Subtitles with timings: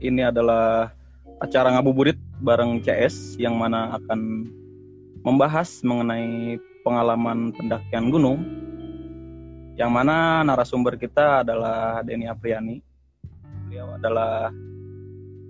[0.00, 0.92] ini adalah
[1.40, 4.48] acara ngabuburit bareng CS yang mana akan
[5.20, 8.40] membahas mengenai pengalaman pendakian gunung.
[9.76, 12.82] Yang mana narasumber kita adalah Denny Apriani.
[13.68, 14.52] Beliau adalah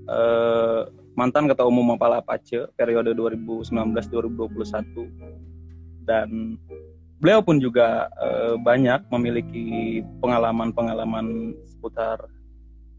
[0.07, 0.81] eh,
[1.19, 6.59] mantan Ketua Umum Mapala Apache periode 2019-2021 dan
[7.19, 12.31] beliau pun juga eh, banyak memiliki pengalaman-pengalaman seputar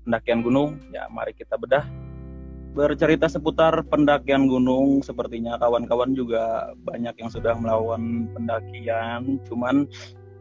[0.08, 0.80] pendakian gunung.
[0.94, 1.86] Ya, mari kita bedah
[2.72, 5.04] bercerita seputar pendakian gunung.
[5.04, 9.38] Sepertinya kawan-kawan juga banyak yang sudah melakukan pendakian.
[9.48, 9.88] Cuman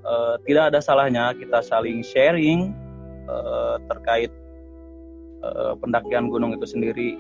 [0.07, 2.71] eh, tidak ada salahnya kita saling sharing
[3.27, 4.31] eh, terkait
[5.43, 7.19] eh, pendakian gunung itu sendiri.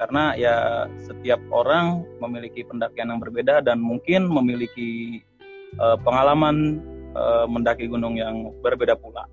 [0.00, 5.20] Karena ya setiap orang memiliki pendakian yang berbeda dan mungkin memiliki
[5.76, 6.80] uh, pengalaman
[7.12, 9.28] uh, mendaki gunung yang berbeda pula.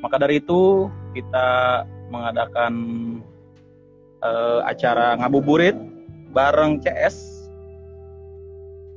[0.00, 2.74] Maka dari itu kita mengadakan
[4.22, 5.74] uh, acara ngabuburit
[6.30, 7.40] bareng CS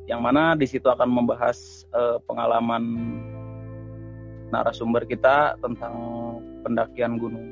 [0.05, 2.83] yang mana di situ akan membahas uh, pengalaman
[4.51, 5.95] narasumber kita tentang
[6.61, 7.49] pendakian gunung.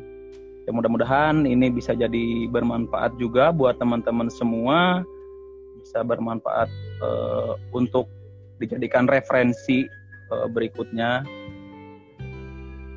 [0.70, 5.02] Ya mudah-mudahan ini bisa jadi bermanfaat juga buat teman-teman semua,
[5.82, 6.70] bisa bermanfaat
[7.02, 8.06] uh, untuk
[8.62, 9.90] dijadikan referensi
[10.30, 11.26] uh, berikutnya.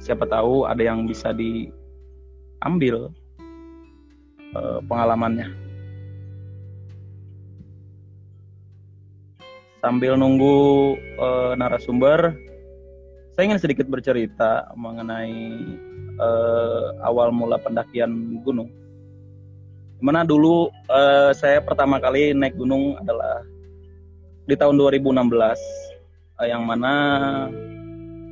[0.05, 3.09] Siapa tahu ada yang bisa diambil
[4.53, 5.49] uh, pengalamannya.
[9.81, 10.57] Sambil nunggu
[11.17, 12.37] uh, narasumber,
[13.33, 15.57] saya ingin sedikit bercerita mengenai
[16.21, 18.69] uh, awal mula pendakian gunung.
[19.97, 23.41] Di mana dulu uh, saya pertama kali naik gunung adalah
[24.45, 26.93] di tahun 2016 uh, yang mana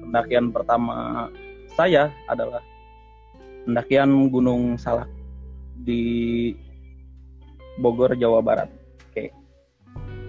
[0.05, 1.33] pendakian pertama
[1.75, 2.61] saya adalah
[3.65, 5.08] pendakian Gunung Salak
[5.83, 6.52] di
[7.80, 8.69] Bogor, Jawa Barat.
[9.11, 9.33] Oke.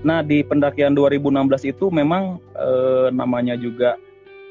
[0.03, 3.99] Nah, di pendakian 2016 itu memang eh, namanya juga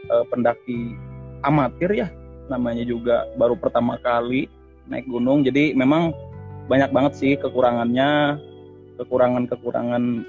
[0.09, 0.97] eh, pendaki
[1.45, 2.09] amatir ya.
[2.51, 4.49] Namanya juga baru pertama kali
[4.91, 5.47] naik gunung.
[5.47, 6.13] Jadi memang
[6.69, 8.39] banyak banget sih kekurangannya,
[9.01, 10.25] kekurangan-kekurangan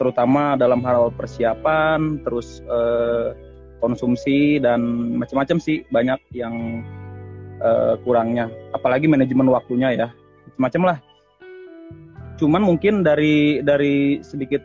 [0.00, 3.51] terutama dalam hal persiapan, terus eh,
[3.82, 4.78] konsumsi dan
[5.18, 6.86] macam-macam sih banyak yang
[7.58, 8.46] uh, kurangnya.
[8.70, 10.08] Apalagi manajemen waktunya ya
[10.56, 11.02] macam lah.
[12.38, 14.62] Cuman mungkin dari dari sedikit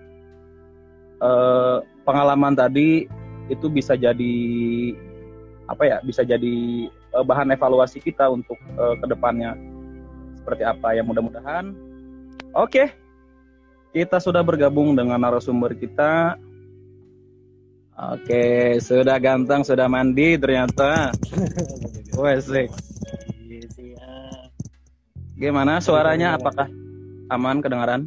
[1.25, 3.09] uh, pengalaman tadi
[3.49, 4.37] itu bisa jadi
[5.67, 9.57] apa ya bisa jadi uh, bahan evaluasi kita untuk uh, ke depannya
[10.39, 11.73] seperti apa ya mudah-mudahan.
[12.55, 12.87] Oke okay.
[13.91, 16.39] kita sudah bergabung dengan narasumber kita
[17.97, 21.09] Oke, sudah ganteng, sudah mandi ternyata.
[22.21, 22.45] Wes,
[25.37, 26.37] Gimana suaranya?
[26.37, 26.69] Apakah
[27.33, 28.05] aman kedengaran?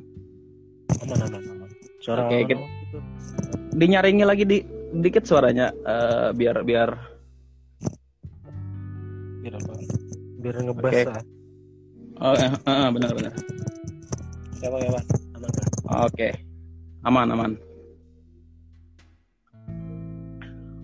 [1.03, 1.69] Aman, aman, aman.
[1.99, 2.63] Suara Oke, kita,
[3.75, 4.59] dinyaringi lagi di
[4.91, 6.91] dikit suaranya uh, biar biar
[9.43, 9.73] biar apa?
[10.39, 11.03] Biar ngebas Oke.
[11.07, 11.25] lah.
[12.21, 13.33] Oh, eh, eh, benar benar.
[14.61, 15.05] Siapa ya, Pak?
[15.35, 15.67] Aman kan?
[16.07, 16.29] Oke.
[17.03, 17.70] Aman, aman.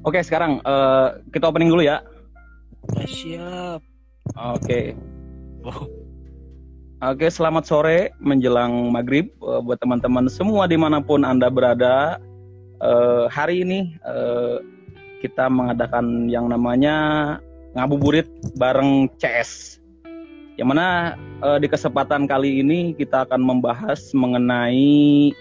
[0.07, 1.99] Oke, sekarang eh, kita opening dulu ya.
[2.95, 3.83] Ah, siap.
[4.55, 4.95] Oke.
[7.03, 12.23] Oke, selamat sore menjelang maghrib eh, buat teman-teman semua di mana pun anda berada.
[12.79, 14.63] Eh, hari ini eh,
[15.27, 16.95] kita mengadakan yang namanya
[17.75, 19.83] ngabuburit bareng CS.
[20.55, 25.35] Yang mana eh, di kesempatan kali ini kita akan membahas mengenai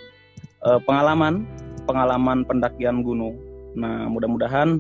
[0.66, 1.46] eh, pengalaman
[1.86, 3.45] pengalaman pendakian gunung.
[3.76, 4.80] Nah, mudah-mudahan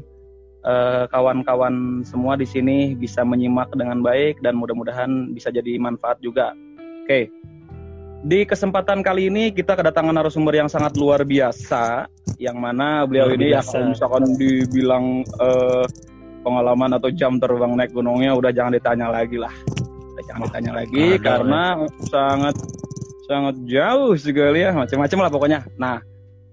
[0.65, 6.55] eh, kawan-kawan semua di sini bisa menyimak dengan baik dan mudah-mudahan bisa jadi manfaat juga.
[7.05, 7.29] Oke.
[8.25, 12.09] Di kesempatan kali ini kita kedatangan narasumber yang sangat luar biasa
[12.41, 15.85] yang mana beliau Luar ini ya kalau misalkan dibilang eh,
[16.41, 19.53] pengalaman atau jam terbang naik gunungnya udah jangan ditanya lagi lah.
[20.17, 21.63] Udah jangan Wah, ditanya lagi karena
[22.09, 22.55] sangat
[23.25, 25.59] sangat jauh sekali ya macam-macam lah pokoknya.
[25.77, 25.97] Nah,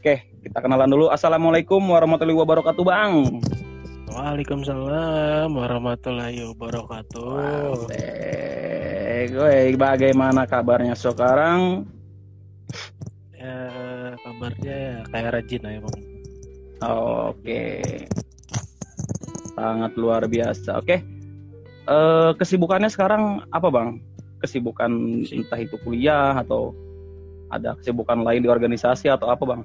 [0.02, 1.06] oke kita kenalan dulu.
[1.14, 3.38] Assalamualaikum warahmatullahi wabarakatuh, Bang.
[4.10, 7.86] Waalaikumsalam warahmatullahi wabarakatuh.
[9.30, 11.86] Woi, bagaimana kabarnya sekarang?
[13.38, 13.62] Ya,
[14.26, 15.98] kabarnya ya kayak rajin aja, Bang.
[17.30, 17.62] Oke.
[19.54, 20.82] Sangat luar biasa.
[20.82, 20.98] Oke.
[21.86, 24.02] Eh, kesibukannya sekarang apa, Bang?
[24.42, 26.74] Kesibukan entah itu kuliah atau
[27.54, 29.62] ada kesibukan lain di organisasi atau apa, Bang?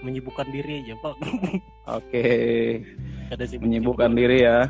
[0.00, 1.14] Menyibukkan diri aja, Pak.
[2.00, 2.26] Oke.
[3.30, 4.66] ada sibuk menyibukkan diri ya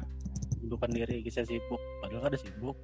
[0.61, 2.77] menyibukkan diri bisa sibuk padahal ada sibuk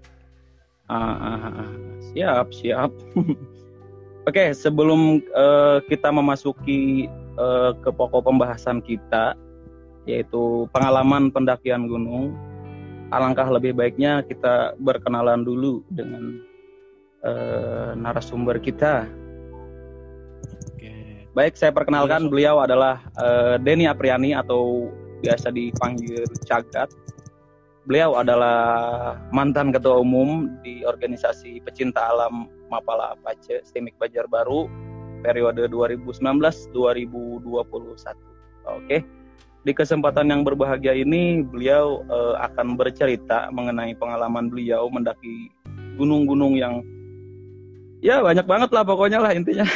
[0.86, 1.70] Ah, ah, ah.
[2.14, 2.94] siap siap
[4.30, 9.34] oke sebelum eh, kita memasuki eh, ke pokok pembahasan kita
[10.06, 12.38] yaitu pengalaman pendakian gunung
[13.10, 16.38] alangkah lebih baiknya kita berkenalan dulu dengan
[17.26, 19.10] eh, narasumber kita
[21.36, 24.88] Baik, saya perkenalkan Iya, beliau adalah eh, Denny Apriani atau
[25.20, 26.88] biasa dipanggil Cagat.
[27.84, 28.56] Beliau adalah
[29.36, 34.64] mantan ketua umum di organisasi pecinta alam Mapala Apache Stemik Banjarbaru
[35.20, 36.72] periode 2019-2021.
[38.72, 39.04] Oke.
[39.60, 45.52] Di kesempatan yang berbahagia ini beliau eh, akan bercerita mengenai pengalaman beliau mendaki
[46.00, 46.80] gunung-gunung yang
[48.06, 49.66] ya banyak banget lah pokoknya lah intinya.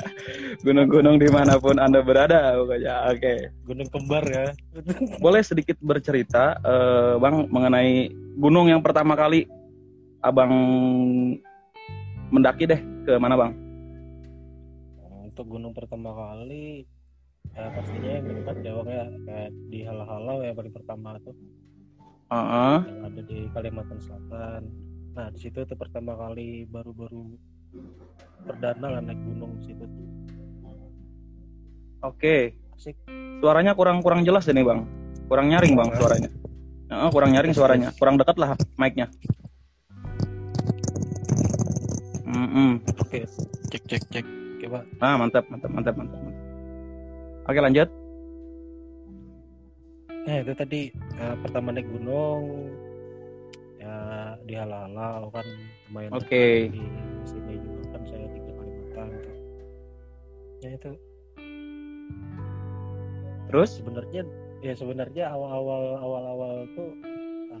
[0.66, 3.08] Gunung-gunung di mana pun anda berada pokoknya.
[3.08, 3.48] Oke.
[3.64, 4.52] Gunung kembar ya.
[5.24, 9.48] Boleh sedikit bercerita eh, bang mengenai gunung yang pertama kali
[10.20, 10.52] abang
[12.28, 13.52] mendaki deh ke mana bang?
[15.24, 16.84] Untuk gunung pertama kali
[17.56, 21.34] ya pastinya yang dekat Jawa kayak kayak di halau-halau yang paling pertama tuh.
[22.30, 22.78] Heeh.
[22.86, 24.62] yang ada di Kalimantan Selatan.
[25.18, 27.34] Nah di situ tuh pertama kali baru-baru
[28.44, 29.84] perdana lah naik gunung situ.
[29.84, 30.06] Tuh
[32.04, 32.36] oke.
[32.76, 32.96] Asik.
[33.40, 34.84] Suaranya kurang kurang jelas ini bang.
[35.28, 36.30] Kurang nyaring bang suaranya.
[36.90, 37.88] Heeh, kurang nyaring suaranya.
[37.94, 39.06] Kurang dekat lah mic-nya.
[42.26, 42.82] Mm-mm.
[42.98, 43.20] oke.
[43.70, 44.26] Cek cek cek.
[44.58, 44.82] Oke pak.
[45.00, 46.44] Ah mantap mantap mantap mantap mantap.
[47.48, 47.88] oke lanjut.
[50.20, 52.44] Nah itu tadi eh, pertama naik gunung
[53.90, 55.46] ya di halau-halau kan
[55.90, 56.70] lumayan Oke.
[56.70, 59.36] dekat di sini juga kan saya di Kalimantan tuh.
[60.62, 60.92] Ya itu.
[63.50, 63.70] Terus?
[63.82, 64.22] Sebenarnya
[64.62, 66.94] ya sebenarnya awal-awal awal-awal tuh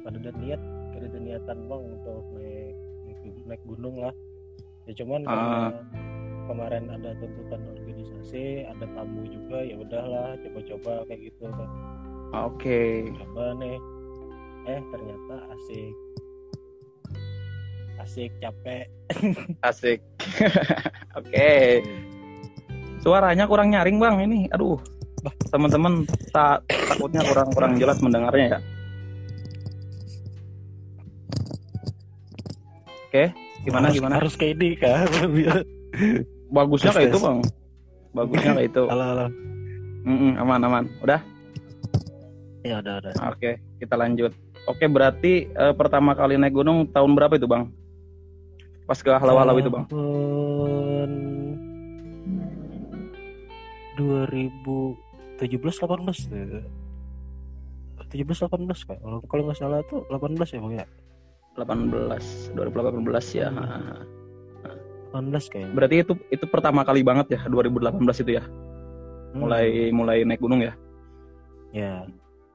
[0.00, 0.60] akan ada niat
[0.94, 2.76] ada niatan bang untuk naik
[3.08, 3.18] naik,
[3.48, 4.14] naik gunung lah.
[4.86, 5.32] Ya cuman Ah.
[5.34, 5.60] karena
[6.50, 11.70] kemarin ada tuntutan organisasi ada tamu juga ya udahlah coba-coba kayak gitu kan.
[12.30, 13.10] Oke.
[13.18, 13.78] Coba nih.
[14.68, 15.90] Eh ternyata asik
[18.00, 18.88] asik capek
[19.66, 19.98] Asik.
[21.18, 21.82] Oke.
[23.02, 24.46] Suaranya kurang nyaring bang ini.
[24.54, 24.78] Aduh.
[25.52, 28.58] Teman-teman ta- takutnya kurang kurang jelas mendengarnya ya.
[33.10, 33.24] Oke.
[33.66, 34.14] Gimana harus, gimana?
[34.16, 35.04] harus kayak ini kan
[36.56, 37.38] Bagusnya kayak itu bang.
[38.16, 38.82] Bagusnya kayak itu.
[38.92, 39.26] halo halo
[40.00, 40.84] Mm-mm, aman aman.
[41.04, 41.20] Udah.
[42.64, 43.58] ya udah udah Oke.
[43.76, 44.32] Kita lanjut.
[44.68, 47.79] Oke berarti eh, pertama kali naik gunung tahun berapa itu bang?
[48.90, 49.86] Pas ke halau-halau itu bang?
[49.86, 51.10] Tahun
[53.94, 56.66] 2017 18 tuh.
[58.10, 60.86] 17 18 kayak kalau kalau nggak salah tuh 18 ya bang ya
[61.54, 63.48] 18 2018 ya.
[63.54, 64.02] Hmm.
[65.14, 67.94] 18 kayaknya Berarti itu itu pertama kali banget ya 2018
[68.26, 68.44] itu ya.
[69.30, 69.46] Hmm.
[69.46, 70.74] mulai mulai naik gunung ya.
[71.70, 72.10] ya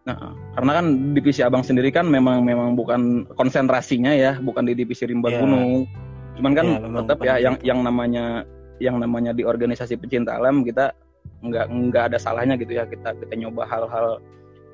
[0.06, 0.86] Nah, karena kan
[1.18, 5.42] divisi abang sendiri kan memang memang bukan konsentrasinya ya, bukan di divisi rimba Iya.
[5.42, 5.90] gunung.
[6.36, 8.44] Cuman kan Iya, memang tetap ya yang yang namanya
[8.78, 10.92] yang namanya di organisasi pecinta alam kita
[11.42, 14.20] nggak nggak ada salahnya gitu ya kita kita nyoba hal-hal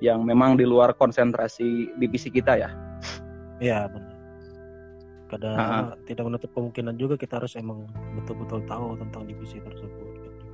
[0.02, 2.70] yang memang di luar konsentrasi divisi kita ya.
[3.62, 4.10] ya benar
[5.30, 5.94] kadang Ah.
[6.04, 7.86] tidak menutup kemungkinan juga kita harus emang
[8.18, 10.08] betul-betul tahu tentang divisi tersebut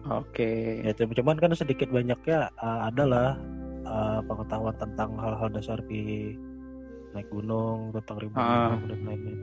[0.08, 0.84] Oke.
[0.84, 3.40] ya cu- cuman kan sedikit banyaknya uh, adalah
[3.84, 6.36] uh, pengetahuan tentang hal-hal dasar di
[7.12, 8.76] naik gunung tentang ribu Ah.
[8.76, 9.40] gunung dan lain-lain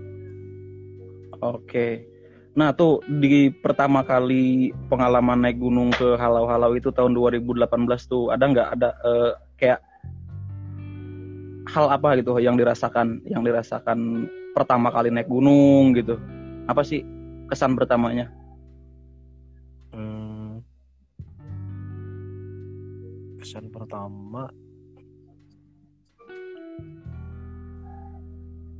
[1.41, 2.07] Oke.
[2.55, 7.67] Nah, tuh di pertama kali pengalaman naik gunung ke halau-halau itu tahun 2018
[8.07, 9.81] tuh ada nggak ada eh, kayak
[11.75, 16.15] hal apa gitu yang dirasakan yang dirasakan pertama kali naik gunung gitu.
[16.71, 17.03] Apa sih
[17.51, 18.31] kesan pertamanya?
[19.91, 20.63] Hmm.
[23.45, 24.49] kesan pertama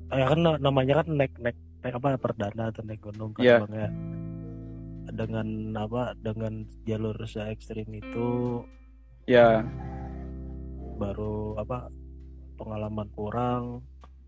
[0.09, 1.59] ya kan na- namanya kan naik naik
[1.91, 3.57] apa perdana atau naik gunung kan Iya.
[3.61, 3.89] Bang, ya.
[5.07, 8.63] dengan apa dengan jalur se ekstrim itu
[9.25, 9.65] Ya,
[10.95, 11.89] baru apa
[12.55, 13.81] pengalaman kurang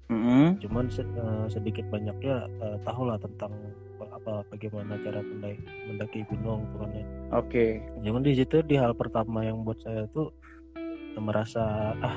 [0.09, 0.57] mm-mm.
[0.59, 3.53] cuman se- eh, sedikit banyaknya eh, tahu lah tentang
[3.97, 7.05] apa bagaimana cara mendaki, mendaki gunung tuh kan ya.
[7.35, 7.67] oke.
[8.01, 10.33] Cuman di situ di hal pertama yang buat saya tuh
[11.17, 11.65] merasa
[11.99, 12.17] ah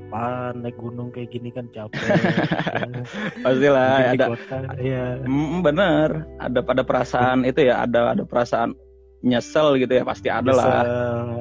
[0.00, 2.00] apa naik gunung kayak gini kan capek.
[3.44, 5.20] Pastilah ada kota, Iya.
[5.22, 6.08] Mm, bener,
[6.40, 8.72] ada pada perasaan itu ya, ada ada perasaan
[9.20, 10.82] nyesel gitu ya, pasti ada lah.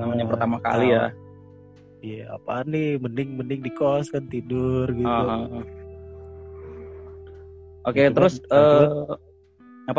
[0.03, 0.95] Namanya pertama kali tahu.
[0.95, 1.05] ya.
[1.99, 5.63] iya apa nih mending mending di kos kan tidur gitu ah, ah.
[7.83, 9.19] Oke, Cuman- terus cuman-
[9.91, 9.95] eh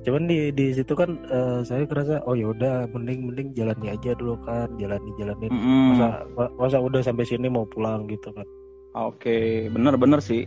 [0.00, 4.14] cuman di di situ kan eh, saya kerasa oh ya udah mending mending jalani aja
[4.14, 5.84] dulu kan jalani jalanin mm-mm.
[5.92, 8.46] masa ma- masa udah sampai sini mau pulang gitu kan
[8.96, 10.42] Oke, bener-bener sih.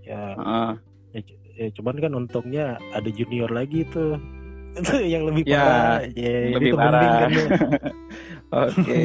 [0.00, 0.76] ya, Ah,
[1.10, 1.20] ya,
[1.56, 4.14] ya cuman kan untungnya ada junior lagi tuh
[4.78, 7.18] itu yang lebih Ya, parah ya, lebih itu mending parah.
[7.18, 7.46] kan ya.
[8.68, 9.02] Oke.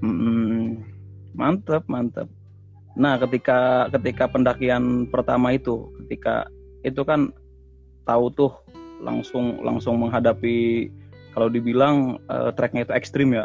[0.00, 0.78] Mm-mm.
[1.34, 2.26] Mantap, mantap.
[2.94, 6.46] Nah, ketika ketika pendakian pertama itu, ketika
[6.82, 7.30] itu kan
[8.08, 8.52] tahu tuh
[9.04, 10.88] langsung langsung menghadapi
[11.36, 13.44] kalau dibilang eh, treknya itu ekstrim ya.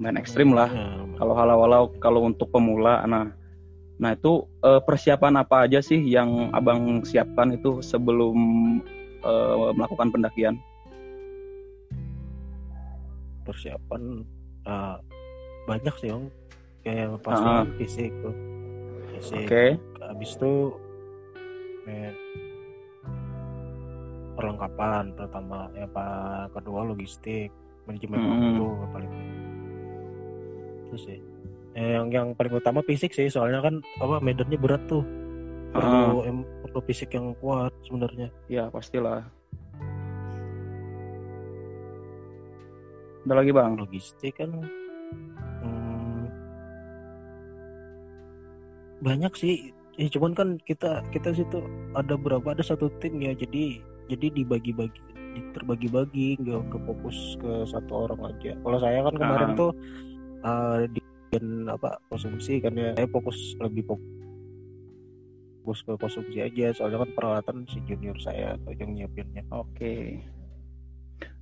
[0.00, 0.72] Lumayan ekstrim lah.
[0.72, 3.28] Ya, Kalau halau-halau kalau untuk pemula, nah
[4.00, 8.36] nah itu eh, persiapan apa aja sih yang abang siapkan itu sebelum
[9.20, 10.56] eh, melakukan pendakian?
[13.42, 14.22] persiapan
[14.70, 15.02] ah,
[15.66, 16.30] banyak sih om
[16.86, 17.66] kayak pasti Ah.
[17.74, 18.34] fisik tuh
[19.10, 19.64] fisik Oke.
[19.98, 20.54] habis itu
[24.32, 27.52] perlengkapan pertama ya pak kedua logistik
[27.84, 28.30] manajemen Hmm.
[28.30, 29.12] waktu paling
[30.86, 31.18] itu sih
[31.72, 35.00] Eh, yang yang paling utama fisik sih soalnya kan apa medannya berat tuh
[35.72, 39.24] perlu em- perlu fisik yang kuat sebenarnya Ya pastilah.
[43.22, 43.72] Ada lagi bang?
[43.78, 44.52] logistik kan
[45.62, 46.22] hmm,
[49.00, 51.62] banyak sih ya cuman kan kita kita situ
[51.94, 57.52] ada berapa ada satu tim ya jadi jadi dibagi-bagi di- terbagi-bagi nggak ke fokus ke
[57.64, 59.56] satu orang aja kalau saya kan kemarin Ah.
[59.56, 59.70] tuh
[60.42, 64.10] uh, di bagian apa konsumsi kan ya saya fokus lebih fokus
[65.62, 70.20] fokus ke konsumsi aja soalnya kan peralatan si junior saya atau yang nyiapinnya Oke.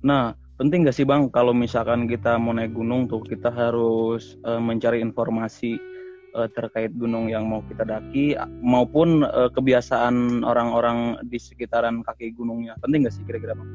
[0.05, 4.61] Nah penting gak sih bang kalau misalkan kita mau naik gunung tuh kita harus eh,
[4.61, 5.73] mencari informasi
[6.35, 12.75] eh, terkait gunung yang mau kita daki maupun eh, kebiasaan orang-orang di sekitaran kaki gunungnya.
[12.79, 13.69] Penting gak sih kira-kira bang?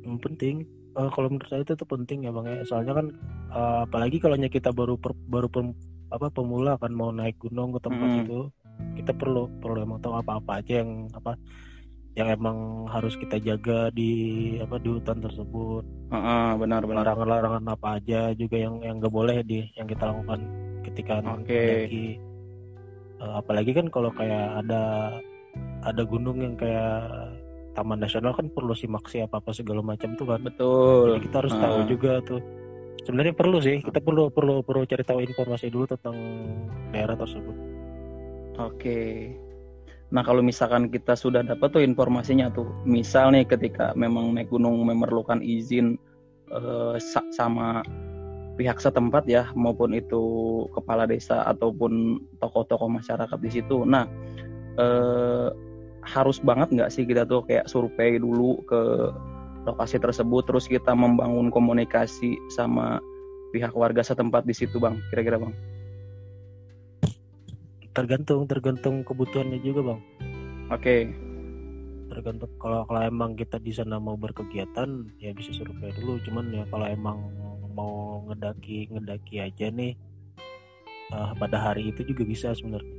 [0.00, 0.66] yang penting
[0.98, 3.06] eh, kalau menurut saya itu tuh penting ya bang ya soalnya kan
[3.54, 5.76] eh, apalagi kalau kita baru per- baru pem-
[6.10, 8.20] apa pemula kan mau naik gunung ke tempat Mm.
[8.26, 8.40] itu
[8.98, 11.38] kita perlu perlu emang tahu apa-apa aja yang apa
[12.18, 14.10] yang emang harus kita jaga di
[14.58, 17.06] apa di hutan tersebut Heeh, benar-benar.
[17.06, 20.42] larangan-larangan apa aja juga yang yang nggak boleh di yang kita lakukan
[20.84, 21.26] ketika Oke.
[21.48, 22.06] mendaki
[23.20, 25.12] Eh, apalagi kan kalau kayak ada
[25.84, 27.04] ada gunung yang kayak
[27.76, 31.20] taman nasional kan perlu simaksi apa apa segala macam tuh kan Betul.
[31.20, 31.86] jadi kita harus tahu Ah.
[31.86, 32.40] juga tuh.
[33.04, 36.16] Sebenarnya perlu sih, kita perlu perlu perlu cari tahu informasi dulu tentang
[36.96, 37.56] daerah tersebut.
[38.56, 39.32] Oke.
[40.12, 44.80] Nah kalau misalkan kita sudah dapat tuh informasinya tuh, misal nih ketika memang naik gunung
[44.80, 46.00] memerlukan izin
[46.98, 47.84] sa- sama
[48.58, 50.22] pihak setempat ya, maupun itu
[50.74, 53.84] kepala desa ataupun tokoh-tokoh masyarakat di situ.
[53.86, 54.08] Nah
[54.78, 55.48] eh,
[56.00, 58.80] harus banget nggak sih kita tuh kayak survei dulu ke
[59.68, 62.96] lokasi tersebut, terus kita membangun komunikasi sama
[63.52, 64.96] pihak warga setempat di situ, bang.
[65.12, 65.52] Kira-kira bang?
[67.92, 70.00] Tergantung tergantung kebutuhannya juga bang.
[70.72, 70.96] Oke.
[72.08, 76.16] Tergantung kalau kalau emang kita di sana mau berkegiatan ya bisa survei dulu.
[76.24, 77.18] Cuman ya kalau emang
[77.76, 79.92] mau ngedaki ngedaki aja nih
[81.10, 82.96] eh, pada hari itu juga bisa sebenarnya.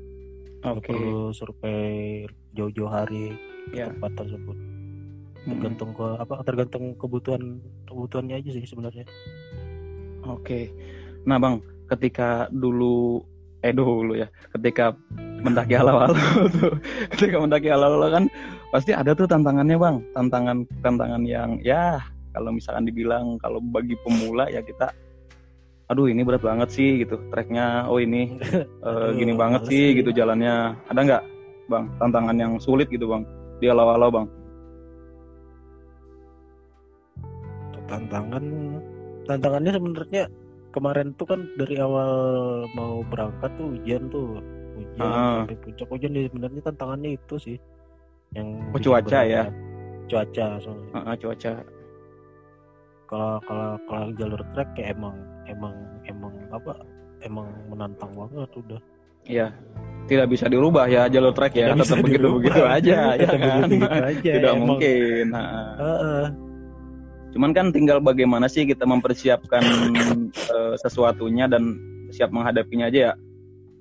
[0.62, 0.94] Nggak Oke.
[0.94, 3.34] perlu survei jauh-jauh hari
[3.72, 3.90] ke Ya.
[3.94, 4.58] tempat tersebut.
[5.42, 7.58] Tergantung ke apa tergantung kebutuhan
[7.90, 9.06] kebutuhannya aja sih sebenarnya.
[10.30, 10.70] Oke.
[11.26, 13.26] Nah, Bang, ketika dulu
[13.62, 14.94] eh dulu ya, ketika
[15.42, 16.14] mendaki halau-halau
[16.58, 16.78] tuh,
[17.18, 18.26] ketika mendaki halau-halau kan
[18.70, 20.06] pasti ada tuh tantangannya, Bang.
[20.14, 21.98] Tantangan tantangan yang ya
[22.38, 24.94] kalau misalkan dibilang kalau bagi pemula ya kita
[25.92, 27.20] aduh ini berat banget sih gitu.
[27.28, 28.40] Treknya oh ini
[28.88, 30.80] eh, Aduh, gini banget sih gitu jalannya.
[30.88, 31.24] Ada nggak
[31.68, 33.28] bang tantangan yang sulit gitu bang
[33.60, 34.28] di halau-halau bang?
[37.88, 38.44] Tantangan
[39.28, 40.24] tantangannya sebenarnya
[40.72, 42.12] kemarin tuh kan dari awal
[42.72, 44.40] mau berangkat tuh hujan tuh.
[44.72, 45.44] Hujan Ah.
[45.44, 47.58] sampai puncak hujan ya sebenarnya tantangannya itu sih
[48.32, 49.44] yang Oh, cuaca ya?
[50.08, 50.88] cuaca soalnya.
[50.96, 51.52] Ah, ah, cuaca
[53.12, 55.16] kalau kalau kalau jalur trek kayak emang
[55.46, 55.76] emang
[56.08, 56.80] emang apa
[57.22, 58.82] emang menantang banget udah
[59.22, 59.54] Iya,
[60.10, 62.74] tidak bisa dirubah ya jalur trek ya, Tidak tetap begitu begitu dirubah.
[62.74, 63.38] aja ya kan.
[63.38, 64.66] begitu-begitu aja, tidak emang.
[64.66, 65.24] mungkin.
[65.30, 65.46] Nah,
[65.78, 66.26] Heeh.
[67.32, 69.62] cuman kan tinggal bagaimana sih kita mempersiapkan
[70.58, 71.78] eh, sesuatunya dan
[72.10, 73.14] siap menghadapinya aja ya.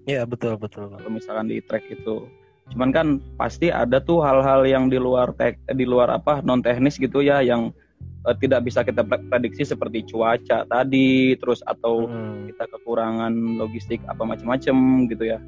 [0.07, 2.29] ya betul betul Kalau misalkan di trek itu,
[2.71, 6.95] cuman kan pasti ada tuh hal-hal yang di luar tek, di luar apa non teknis
[6.95, 7.73] gitu ya, yang
[8.21, 14.01] eh, tidak bisa kita pre- prediksi seperti cuaca tadi terus atau Hmm, kita kekurangan logistik
[14.05, 15.39] apa macam-macam gitu ya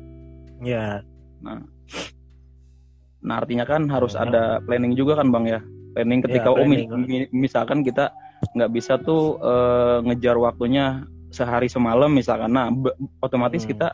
[0.60, 0.86] ya
[3.22, 4.24] nah artinya kan harus Ya.
[4.24, 5.60] ada planning juga kan bang ya
[5.94, 7.28] planning ketika Ya, oh, mi- planning.
[7.28, 8.10] mi- misalkan kita
[8.54, 12.68] nggak bisa tuh eh, ngejar waktunya sehari semalam misalkan nah
[13.20, 13.70] otomatis Hmm.
[13.70, 13.88] kita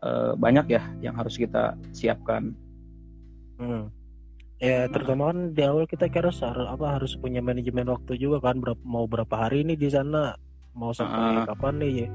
[0.00, 2.54] eh, banyak ya yang harus kita siapkan
[3.58, 3.88] hmm.
[4.64, 8.64] Ya terutama kan di awal kita kira harus apa harus punya manajemen waktu juga kan
[8.64, 10.32] berapa mau berapa hari ini di sana
[10.72, 11.46] mau sampai Ah.
[11.52, 12.08] kapan nih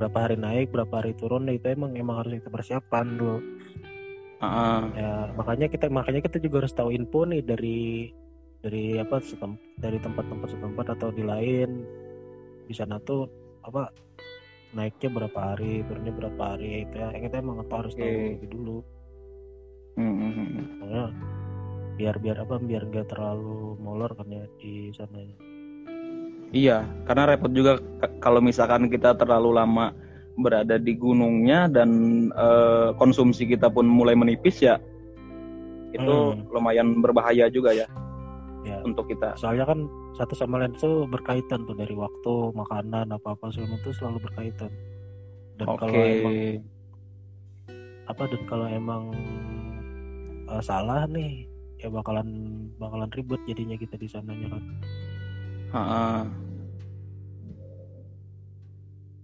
[0.00, 3.38] berapa hari naik berapa hari turun itu emang emang harus kita persiapkan dulu
[4.42, 8.10] Ah, ya makanya kita makanya kita juga harus tahu info nih dari
[8.58, 11.86] dari apa setem, dari tempat-tempat setempat atau di lain.
[12.66, 13.30] Di sana tuh
[13.62, 13.86] apa
[14.74, 17.14] naiknya berapa hari turunnya berapa hari itu ya.
[17.14, 18.02] Kita emang apa harus tahu
[18.34, 18.78] lebih dulu.
[19.94, 21.41] Hmm, hmm, hmm.
[21.96, 25.18] Biar biar apa biar nggak terlalu molor kan ya di sana
[26.52, 27.80] Iya, karena repot juga
[28.20, 29.96] kalau misalkan kita terlalu lama
[30.36, 31.88] berada di gunungnya dan
[32.28, 34.76] eh, konsumsi kita pun mulai menipis ya,
[35.96, 36.44] itu Hmm.
[36.52, 37.88] lumayan berbahaya juga ya
[38.62, 39.34] ya untuk kita.
[39.36, 43.90] soalnya kan satu sama lain tuh berkaitan tuh dari waktu makanan apa apa segala itu
[43.96, 44.70] selalu berkaitan
[45.58, 45.80] dan Oke.
[45.82, 46.36] kalau emang
[48.06, 49.02] apa dan kalau emang
[50.46, 51.44] eh, salah nih
[51.82, 52.28] ya bakalan
[52.78, 54.62] bakalan ribet jadinya kita di sananya kan
[55.72, 56.28] Ha-ha.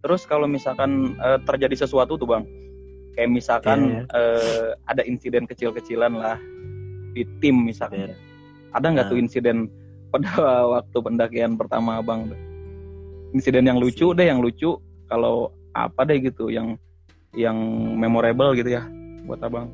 [0.01, 2.45] Terus kalau misalkan eh, terjadi sesuatu tuh bang,
[3.13, 6.41] kayak misalkan Iya, eh, ada insiden kecil-kecilan lah
[7.13, 8.17] di tim misalnya,
[8.73, 9.13] ada nggak Nah.
[9.13, 9.69] tuh insiden
[10.09, 10.33] pada
[10.81, 12.33] waktu pendakian pertama bang?
[13.37, 14.81] Insiden yang lucu deh, yang lucu.
[15.05, 16.81] Kalau apa deh gitu, yang
[17.37, 17.61] yang
[17.93, 18.89] memorable gitu ya
[19.29, 19.69] buat abang.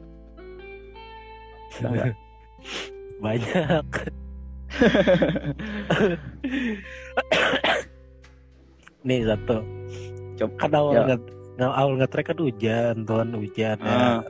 [2.65, 3.21] Nggak?
[3.21, 3.85] banyak
[9.03, 9.57] nih satu
[10.35, 10.55] Coba.
[10.59, 11.03] kan awal Ya.
[11.07, 11.33] nge-
[11.73, 14.21] awal ngetrek kan hujan tuan hujan ya Ah,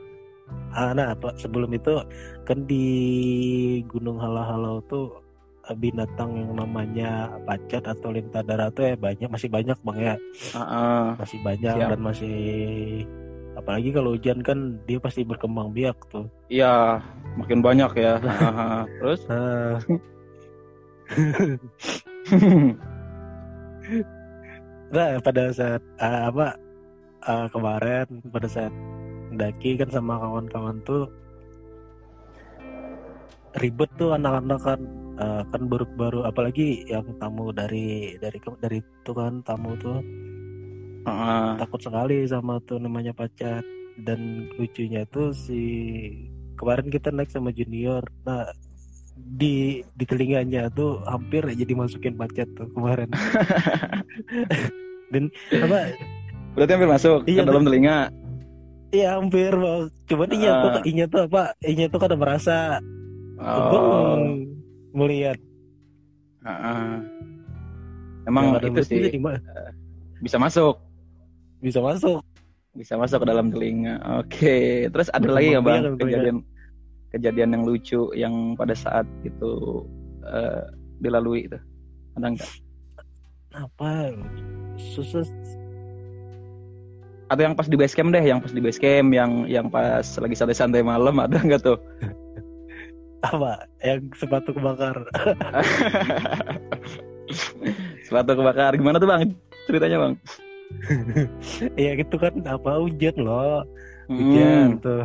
[0.69, 1.95] Ah, nah apa sebelum itu
[2.43, 5.19] kan di Gunung Halau-Halau tuh
[5.63, 10.15] eh, binatang yang namanya pacat atau lintah darat tuh ya banyak masih banyak bang ya
[10.53, 11.05] ah, ah.
[11.17, 11.89] masih banyak Siap.
[11.89, 12.35] dan masih
[13.55, 17.01] apalagi kalau hujan kan dia pasti berkembang biak tuh Iya,
[17.39, 18.21] makin banyak ya.
[19.01, 19.21] Terus?
[19.31, 19.79] Ah,
[24.93, 26.57] nah pada saat ah, apa
[27.25, 28.73] ah, kemarin pada saat
[29.35, 31.09] daki kan sama kawan-kawan tuh
[33.61, 34.81] ribet tuh anak-anak kan
[35.15, 40.03] Ah, kan baru-baru apalagi yang tamu dari dari dari itu kan tamu tuh
[41.05, 41.53] Ah.
[41.57, 43.61] takut sekali sama tuh namanya pacat
[44.01, 44.19] dan
[44.57, 45.61] lucunya tuh si
[46.55, 48.49] kemarin kita naik sama junior nah
[49.15, 53.07] di di telinganya tuh hampir aja dimasukin pacat tuh kemarin
[55.13, 55.95] dan apa
[56.55, 57.99] Berarti hampir masuk Iya, ke dalam telinga.
[58.89, 60.83] iya hampir mau cuman iya tuh Ah.
[60.83, 62.79] inya tuh apa inya tuh kada merasa
[63.35, 64.23] Oh.
[64.91, 65.35] melihat
[66.41, 66.93] Ah, ah.
[68.23, 69.19] Emang ada itu sih jadi
[70.17, 70.79] bisa masuk,
[71.65, 72.21] bisa masuk
[72.75, 73.95] bisa masuk ke dalam telinga.
[74.19, 76.37] Oke, terus ada lagi ya bang kejadian
[77.15, 79.81] kejadian yang lucu yang pada saat itu
[80.27, 80.63] eh,
[80.99, 81.57] dilalui itu
[82.19, 82.51] ada nggak?
[83.55, 84.11] apa
[84.75, 85.23] susah
[87.31, 90.03] Atau yang pas di base camp deh, yang pas di base camp, yang yang pas
[90.19, 91.79] lagi santai-santai malam ada nggak tuh?
[93.25, 95.01] apa yang sepatu kebakar
[98.05, 99.33] Sepatu kebakar, gimana tuh bang?
[99.65, 100.13] Ceritanya bang?
[101.77, 103.63] ya gitu kan apa hujan loh
[104.07, 105.03] hujan Hmm, tuh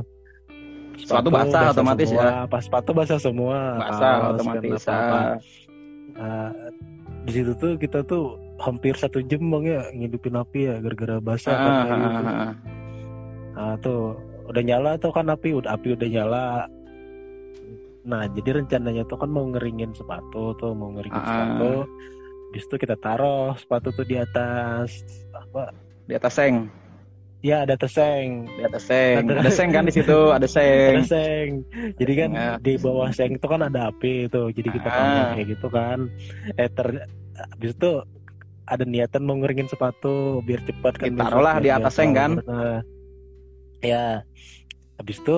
[1.01, 2.20] Sepatu basah otomatis ya?
[2.20, 2.44] semua.
[2.46, 4.81] pas sepatu basah semua basah kaos, otomatis.
[4.83, 5.16] kan, apa-apa.
[5.16, 5.33] ah.
[6.12, 6.49] Nah,
[7.20, 8.25] di situ tuh kita tuh
[8.59, 12.29] hampir satu jam bang ya ngidupin api ya gara-gara basah kan Ah, kayu ah, ah,
[12.29, 12.53] ah.
[13.51, 14.12] Nah tuh
[14.46, 16.44] udah nyala tuh kan api udah api udah nyala
[18.03, 21.25] nah jadi rencananya tuh kan mau ngeringin sepatu tuh mau ngeringin Ah.
[21.25, 21.73] sepatu
[22.50, 24.90] Habis itu kita taruh sepatu tuh di atas
[25.30, 25.70] apa
[26.02, 26.66] Di atas seng,
[27.40, 29.22] ya ada teseng di atas seng.
[29.24, 30.90] Ada- Ada seng kan di situ, ada seng.
[30.92, 31.48] ada seng
[31.94, 32.50] jadi kan Ya.
[32.58, 35.32] di bawah seng itu kan ada api itu jadi kita Ah.
[35.32, 36.10] kayak gitu kan
[36.52, 37.06] eh ter
[37.38, 37.90] habis itu
[38.66, 42.30] ada niatan mau ngeringin sepatu biar cepat kan Ditaruhlah besok, di atas seng, kan?
[43.80, 44.20] ya
[44.96, 45.36] habis itu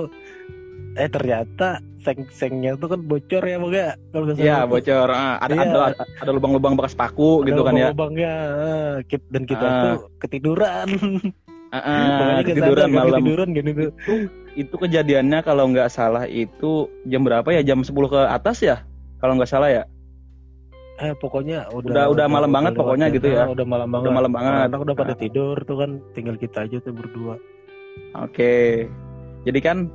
[0.92, 1.68] eh ternyata
[1.98, 4.70] seng-sengnya tuh kan bocor ya bang ya kalau nggak Iya salah tuh.
[4.70, 5.08] bocor.
[5.10, 5.62] Ah, ada, Iya.
[5.64, 5.80] ada
[6.18, 7.88] ada lubang-lubang bekas paku Ada gitu kan ya.
[7.88, 9.80] lubang-lubangnya eh, kit- dan kita Ah.
[9.82, 10.88] tuh ketiduran
[11.68, 13.18] Ah, ah, Pokoknya nggak ketiduran sadar, malam.
[13.18, 13.90] ketiduran gini tuh
[14.52, 16.70] Itu kejadiannya kalau nggak salah itu
[17.02, 17.64] jam berapa ya?
[17.64, 18.84] Jam 10 ke atas ya?
[19.16, 19.84] Kalau nggak salah ya.
[20.94, 23.42] eh pokoknya udah Udah- udah malam banget pokoknya gitu ya.
[23.42, 23.50] ya.
[23.50, 24.52] udah malam banget Udah malam banget.
[24.68, 27.40] anak udah pada tidur tuh kan tinggal kita aja tuh berdua
[28.14, 28.86] Oke.
[29.42, 29.88] Jadi kan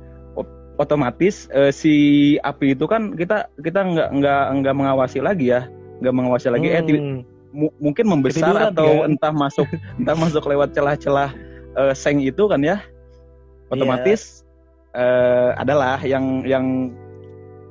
[0.78, 1.94] otomatis eh, si
[2.40, 5.66] api itu kan kita kita nggak nggak nggak mengawasi lagi ya,
[6.00, 6.66] nggak mengawasi lagi.
[6.70, 9.08] Eh ti- Hmm, mu- mungkin membesar Ketiduran, atau kan?
[9.10, 9.66] entah masuk
[10.00, 11.30] entah masuk lewat celah-celah
[11.76, 12.78] eh, seng itu kan ya.
[13.68, 14.46] Otomatis
[14.94, 16.94] eh, adalah yang yang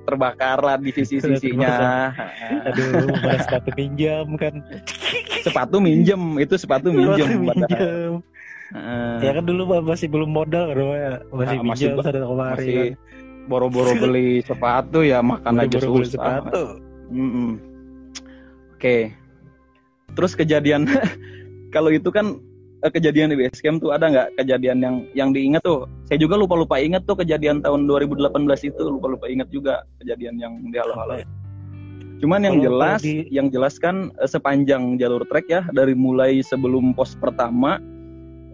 [0.03, 2.11] terbakar lah di sisi-sisinya.
[2.67, 3.11] aduh
[3.43, 4.53] sepatu pinjam kan
[5.43, 7.27] sepatu minjem itu sepatu minjem.
[7.27, 8.11] Sepatu minjem
[8.67, 9.15] Heeh.
[9.21, 12.51] ya kan dulu masih belum modal kan ya masih Ah, masih pinjam ba- sana kemari
[12.53, 12.87] masih kan
[13.47, 16.19] boro-boro beli sepatu ya makan aja Buru-buru beli susah.
[16.43, 16.61] sepatu
[17.07, 17.49] Mm-mm.
[18.73, 19.15] Oke.
[20.13, 20.83] Terus kejadian
[21.75, 22.37] kalau itu kan
[22.79, 25.87] eh, kejadian di base camp tuh ada nggak kejadian yang yang diingat tuh?
[26.03, 28.27] Saya juga lupa-lupa ingat tuh kejadian tahun 2018
[28.65, 31.23] itu lupa-lupa ingat juga kejadian yang di halo-halo.
[32.17, 36.41] Cuman yang Kalau- jelas, di- yang jelas kan eh, sepanjang jalur trek ya dari mulai
[36.41, 37.77] sebelum pos pertama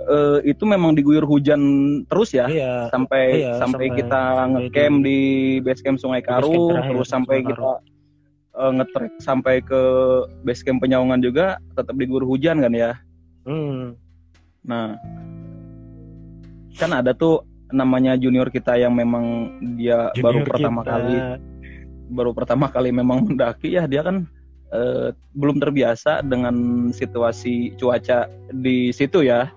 [0.06, 1.62] eh, itu memang diguyur hujan
[2.06, 5.20] terus ya iya sampai Iya, sampai sampai- kita ngecamp di- di
[5.62, 7.72] base camp Sungai camp Karu terakhir, terus sampai Sungai kita
[8.54, 9.82] eh, ngetrek sampai ke
[10.42, 12.92] base camp Penyaungan juga tetap diguyur hujan kan ya.
[13.44, 13.96] hmm.
[14.64, 14.96] Nah,
[16.74, 20.92] kan ada tuh namanya junior kita yang memang dia baru Junior pertama kita.
[20.92, 21.16] kali
[22.06, 24.24] baru pertama kali memang mendaki ya dia kan
[24.70, 26.54] eh, belum terbiasa dengan
[26.90, 29.50] situasi cuaca di situ ya.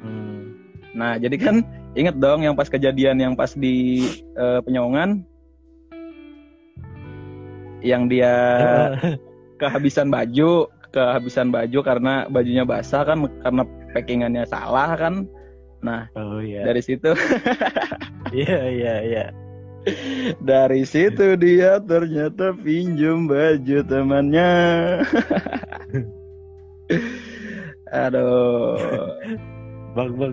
[0.00, 0.56] Hmm.
[0.96, 1.62] Nah, jadi kan
[1.94, 5.22] inget dong yang pas kejadian yang pas di eh, Penyongan
[7.80, 8.34] yang dia
[9.62, 13.62] kehabisan baju, kehabisan baju karena bajunya basah kan karena
[13.94, 15.24] packingannya salah kan.
[15.80, 17.16] Nah, oh iya dari situ
[18.36, 19.24] iya iya iya
[20.50, 24.52] dari situ dia ternyata pinjam baju temannya.
[27.90, 28.78] Aduh,
[29.90, 30.32] bang bang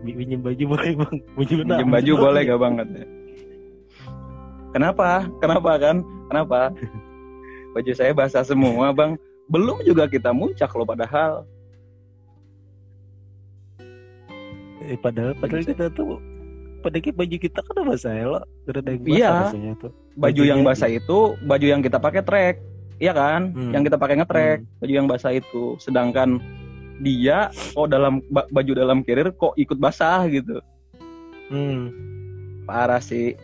[0.00, 3.06] mi- minjem baju boleh bang minjem, pinjam baju boleh gak banget ya?
[4.72, 5.08] Kenapa?
[5.36, 5.96] Kenapa kan?
[6.26, 6.72] Kenapa?
[7.72, 9.20] Baju saya basah semua, Bang.
[9.44, 11.44] Belum juga kita muncak loh padahal.
[14.82, 16.18] eh, padahal padahal kita tuh
[16.80, 19.72] padahal baju kita kan udah basah ya lo udah ada yang basah Iya.
[19.78, 22.56] tuh Baju yang basah itu baju yang kita pakai trek.
[22.96, 23.50] Iya kan?
[23.50, 23.72] Hmm.
[23.72, 25.74] Yang kita pakai ngetrek, baju yang basah itu.
[25.78, 26.36] Sedangkan
[27.02, 30.62] dia kok dalam ba- baju dalam carrier kok ikut basah gitu.
[31.50, 31.90] hmm.
[32.64, 33.34] Parah sih.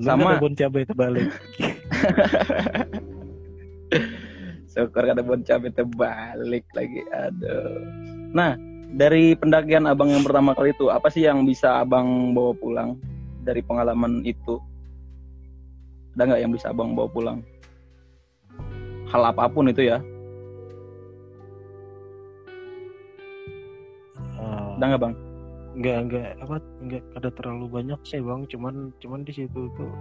[0.00, 1.28] Sama- ada bon cabai terbalik
[4.72, 7.00] Syukur ada bon cabai terbalik lagi.
[7.12, 7.84] Aduh.
[8.32, 8.56] Nah,
[8.96, 12.96] dari pendakian abang yang pertama kali itu, apa sih yang bisa abang bawa pulang
[13.44, 14.56] dari pengalaman itu?
[16.16, 17.38] Ada nggak yang bisa abang bawa pulang?
[19.12, 20.00] Hal apa pun itu ya.
[24.82, 25.14] Ada nggak bang?
[25.72, 29.92] nggak nggak apa nggak ada terlalu banyak sih bang cuman cuman di situ tuh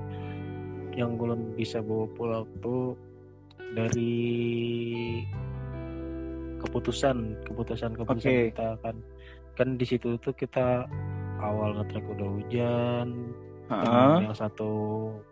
[0.91, 2.99] yang belum bisa bawa pulang tuh
[3.71, 4.11] dari
[6.59, 8.51] keputusan keputusan keputusan Oke.
[8.51, 8.95] kita kan
[9.55, 10.83] kan di situ tuh kita
[11.39, 13.31] awal ngetrek udah hujan
[13.71, 14.71] teman yang satu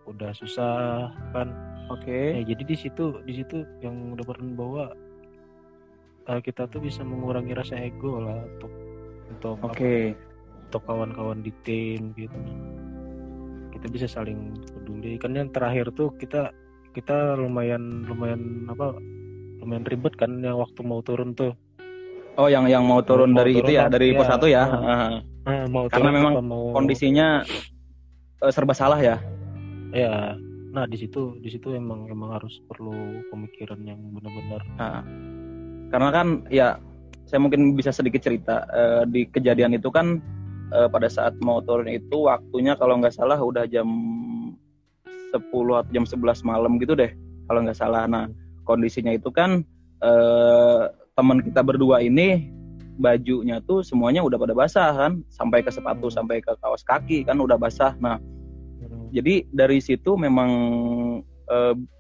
[0.08, 1.52] udah susah kan
[1.92, 2.40] Oke.
[2.40, 4.86] ya jadi di situ di situ yang udah pernah bawa
[6.32, 8.89] eh, kita tuh bisa mengurangi rasa ego lah untuk
[9.30, 10.16] untuk apa,
[10.70, 12.40] untuk kawan-kawan di tim gitu
[13.74, 16.52] kita bisa saling peduli kan yang terakhir tuh kita
[16.92, 18.98] kita lumayan lumayan apa
[19.62, 21.54] lumayan ribet kan yang waktu mau turun tuh
[22.40, 24.32] Oh, yang yang mau turun Mau dari turun itu ya, lah, dari pos iya.
[24.32, 24.64] satu ya.
[24.64, 25.12] Heeh.
[25.44, 27.44] Ah, mau Karena turun memang mau Kondisinya
[28.40, 29.20] eh, serba salah ya.
[29.92, 30.40] ya
[30.70, 34.62] nah di situ di situ emang emang harus perlu pemikiran yang benar-benar
[35.90, 36.78] karena kan ya
[37.30, 40.18] saya mungkin bisa sedikit cerita eh, di kejadian itu kan
[40.74, 43.86] eh, pada saat mau turun itu waktunya kalau nggak salah udah jam
[45.30, 47.14] 10 atau jam 11 malam gitu deh
[47.46, 48.10] kalau nggak salah.
[48.10, 48.26] Nah
[48.66, 49.62] kondisinya itu kan
[50.02, 50.82] eh,
[51.14, 52.50] teman kita berdua ini
[53.00, 56.18] bajunya tuh semuanya udah pada basah kan sampai ke sepatu Hmm.
[56.18, 57.94] sampai ke kaos kaki kan udah basah.
[58.02, 60.50] Nah hmm, jadi dari situ memang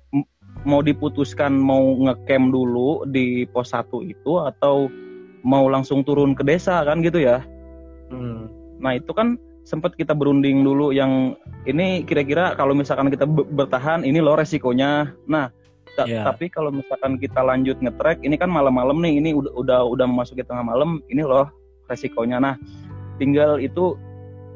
[0.09, 0.29] m-
[0.65, 4.89] mau diputuskan mau ngecamp dulu di pos 1 itu atau
[5.41, 7.43] mau langsung turun ke desa kan gitu ya.
[8.09, 8.47] hmm,
[8.79, 14.01] Nah, itu kan sempat kita berunding dulu yang ini kira-kira kalau misalkan kita be- bertahan
[14.01, 15.13] ini loh resikonya.
[15.27, 15.51] Nah,
[15.93, 16.25] ta- Iya.
[16.25, 20.41] tapi kalau misalkan kita lanjut ngetrek ini kan malam-malam nih ini udah udah udah memasuki
[20.41, 21.51] tengah malam ini loh
[21.85, 22.39] resikonya.
[22.39, 22.55] Nah,
[23.19, 23.93] tinggal itu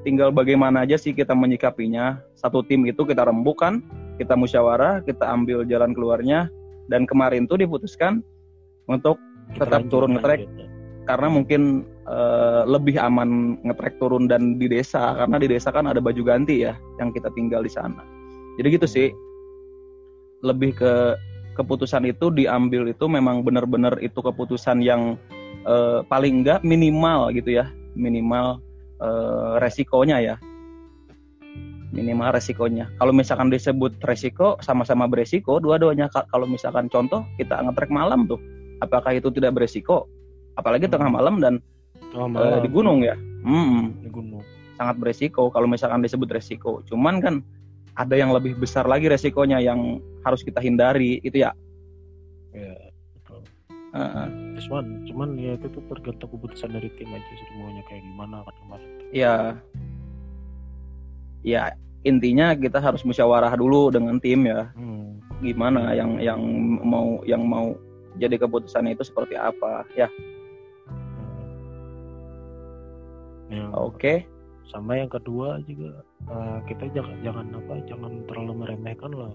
[0.02, 2.18] tinggal bagaimana aja sih kita menyikapinya.
[2.34, 3.84] Satu tim itu kita rembuk kan
[4.18, 6.48] kita musyawarah kita ambil jalan keluarnya
[6.88, 8.24] dan kemarin tuh diputuskan
[8.88, 9.20] untuk
[9.54, 10.40] Kita Tetap lanjut, turun nge-track.
[10.48, 10.70] lanjut.
[11.04, 15.16] Karena mungkin eh, lebih aman ngetrek turun dan di desa.
[15.20, 18.00] Karena di desa kan ada baju ganti ya yang kita tinggal di sana.
[18.60, 19.08] Jadi gitu sih.
[20.44, 20.94] Lebih ke
[21.56, 25.20] keputusan itu diambil itu memang benar-benar itu keputusan yang
[25.68, 27.68] eh, paling enggak minimal gitu ya.
[27.96, 28.64] Minimal
[29.04, 30.36] eh, resikonya ya.
[31.94, 32.90] Minimal resikonya.
[32.98, 36.10] Kalau misalkan disebut resiko sama-sama beresiko dua-duanya.
[36.10, 38.42] Ka- kalau misalkan contoh kita ngetrek malam tuh.
[38.82, 40.10] Apakah itu tidak beresiko
[40.54, 41.58] apalagi tengah malam dan
[42.12, 42.62] Oh, malam.
[42.62, 44.46] di gunung ya Hmm, Di gunung.
[44.74, 47.36] sangat beresiko kalau misalkan disebut resiko cuman kan
[47.94, 51.52] ada yang lebih besar lagi resikonya yang harus kita hindari itu ya
[52.50, 52.70] Ya,
[53.16, 53.42] betul.
[53.92, 54.28] Heeh.
[54.60, 58.90] Cuman, cuman ya itu tuh tergantung keputusan dari tim aja semuanya kayak gimana kan kemarin.
[59.10, 59.34] ya
[61.44, 65.20] ya intinya kita harus musyawarah dulu dengan tim ya Hmm.
[65.40, 66.40] gimana yang yang
[66.80, 67.76] mau yang mau
[68.16, 70.08] jadi keputusannya itu seperti apa ya
[73.50, 74.16] Yang oke.
[74.64, 75.92] sama yang kedua juga
[76.26, 79.32] eh, kita jangan jangan apa jangan terlalu meremehkan lah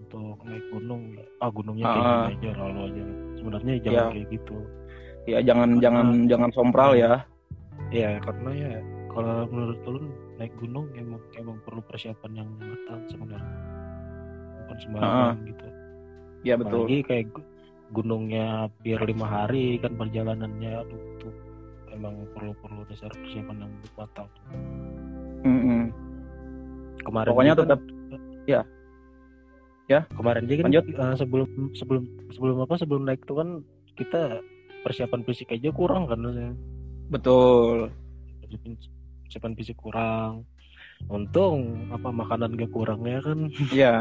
[0.00, 1.02] untuk naik gunung.
[1.38, 2.14] Ah gunungnya kayak Ah.
[2.24, 3.02] gini aja lalu aja.
[3.36, 4.04] Sebenarnya jangan Ya.
[4.14, 4.56] kayak gitu.
[5.28, 7.12] Ya jangan jangan jangan sompral ya.
[7.90, 8.72] Ya karena ya
[9.10, 10.06] kalau menurut ulun
[10.38, 13.56] naik gunung emang emang perlu persiapan yang matang sebenarnya.
[14.62, 15.66] Bukan sembarangan gitu.
[16.46, 16.86] Ya betul.
[16.86, 17.48] Apalagi kayak gu-
[17.90, 18.46] gunungnya
[18.80, 21.34] biar lima hari kan perjalanannya aduh tuh
[21.98, 24.28] emang perlu perlu dasar persiapan yang matang
[25.42, 25.82] Mm-mm.
[27.02, 27.88] kemarin Pokoknya kan- tetap-
[28.46, 28.60] ya.
[29.88, 30.00] Ya.
[30.12, 30.84] kemarin aja kan Lanjut.
[30.86, 33.48] eh, sebelum sebelum sebelum apa sebelum naik tuh kan
[33.96, 34.38] kita
[34.84, 36.20] persiapan fisik aja kurang kan
[37.08, 37.88] betul
[39.24, 40.44] persiapan fisik kurang
[41.06, 43.38] untung apa makanan gak kurang ya kan?
[43.70, 43.94] Ya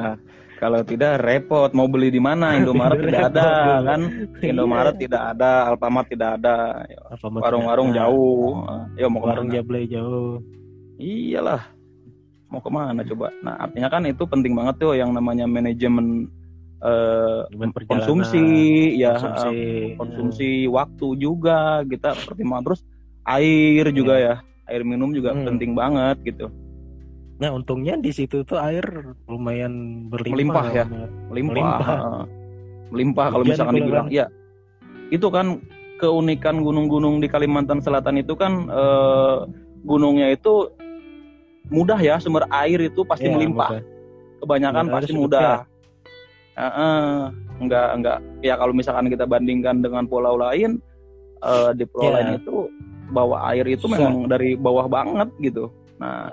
[0.57, 1.69] kalau tidak repot.
[1.77, 2.57] Mau beli di mana?
[2.57, 3.49] Indomaret tidak ada
[3.85, 4.01] kan?
[4.41, 6.83] Indomaret tidak ada Alfamart tidak ada.
[7.21, 8.65] Warung-warung jauh.
[8.97, 10.41] Ya mau warung ke mana Jablay jauh.
[10.97, 11.69] Iyalah.
[12.49, 13.29] Mau ke mana coba?
[13.45, 16.27] Nah artinya kan itu penting banget tuh yang namanya manajemen
[16.77, 18.45] eh, perjalanan, konsumsi
[19.01, 22.81] ya konsumsi, eh, konsumsi waktu juga kita pertimbangan terus
[23.25, 24.35] air juga ya.
[24.67, 25.47] Air minum juga Hmm.
[25.47, 26.51] penting banget gitu
[27.37, 28.81] nah untungnya di situ tuh air
[29.25, 30.85] lumayan berlimpah Melimpah ya.
[31.29, 31.97] melimpah
[32.89, 33.27] Melimpah.
[33.29, 34.25] kalau misalkan dibilang ya
[35.09, 35.61] itu kan
[35.97, 39.37] keunikan gunung-gunung di Kalimantan Selatan itu kan eh,
[39.83, 40.69] gunungnya itu
[41.67, 43.69] mudah ya sumber air itu pasti Ya, melimpah.
[43.71, 43.83] mudah.
[44.37, 45.51] kebanyakan air pasti mudah.
[46.53, 47.09] Heeh.
[47.57, 50.77] enggak enggak ya kalau misalkan kita bandingkan dengan pulau lain
[51.39, 52.13] eh, di pulau Ya.
[52.17, 52.55] lain itu
[53.07, 55.69] bawa air itu memang dari bawah banget gitu.
[55.97, 56.29] Nah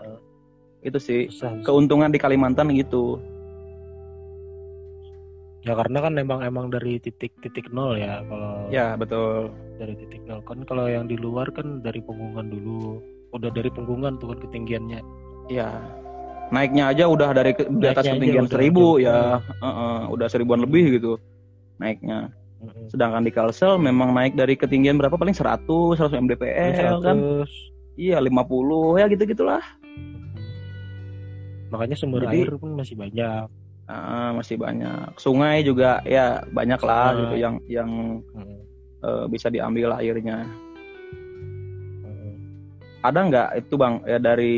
[0.84, 1.20] itu sih.
[1.32, 1.64] Susah, susah.
[1.64, 3.18] keuntungan di Kalimantan gitu.
[5.64, 9.48] Ya karena kan emang emang dari titik titik nol ya kalau ya betul.
[9.80, 10.44] dari titik nol.
[10.44, 13.00] Kan kalau yang di luar kan dari punggungan dulu.
[13.32, 15.00] Udah dari punggungan tuh kan ketinggiannya.
[15.48, 15.72] Ya,
[16.52, 21.16] naiknya aja udah dari ke- di atas ketinggian seribu ya, Heeh, udah seribuan lebih gitu
[21.80, 22.30] naiknya.
[22.88, 25.16] Sedangkan di Kalsel memang naik dari ketinggian berapa?
[25.20, 27.16] Paling 100, 100 mdpl kan?
[27.44, 27.48] 100.
[27.94, 29.62] Iya 50 ya gitu gitulah.
[31.74, 33.50] Makanya sumber Jadi- air pun masih banyak
[33.84, 35.12] Ah, masih banyak.
[35.20, 37.20] Sungai juga ya banyak lah Sungai.
[37.20, 37.90] gitu yang yang
[38.32, 38.56] Mm-mm.
[39.04, 40.48] eh, bisa diambil airnya.
[42.00, 42.32] Mm-mm.
[43.04, 44.56] Ada nggak itu bang ya dari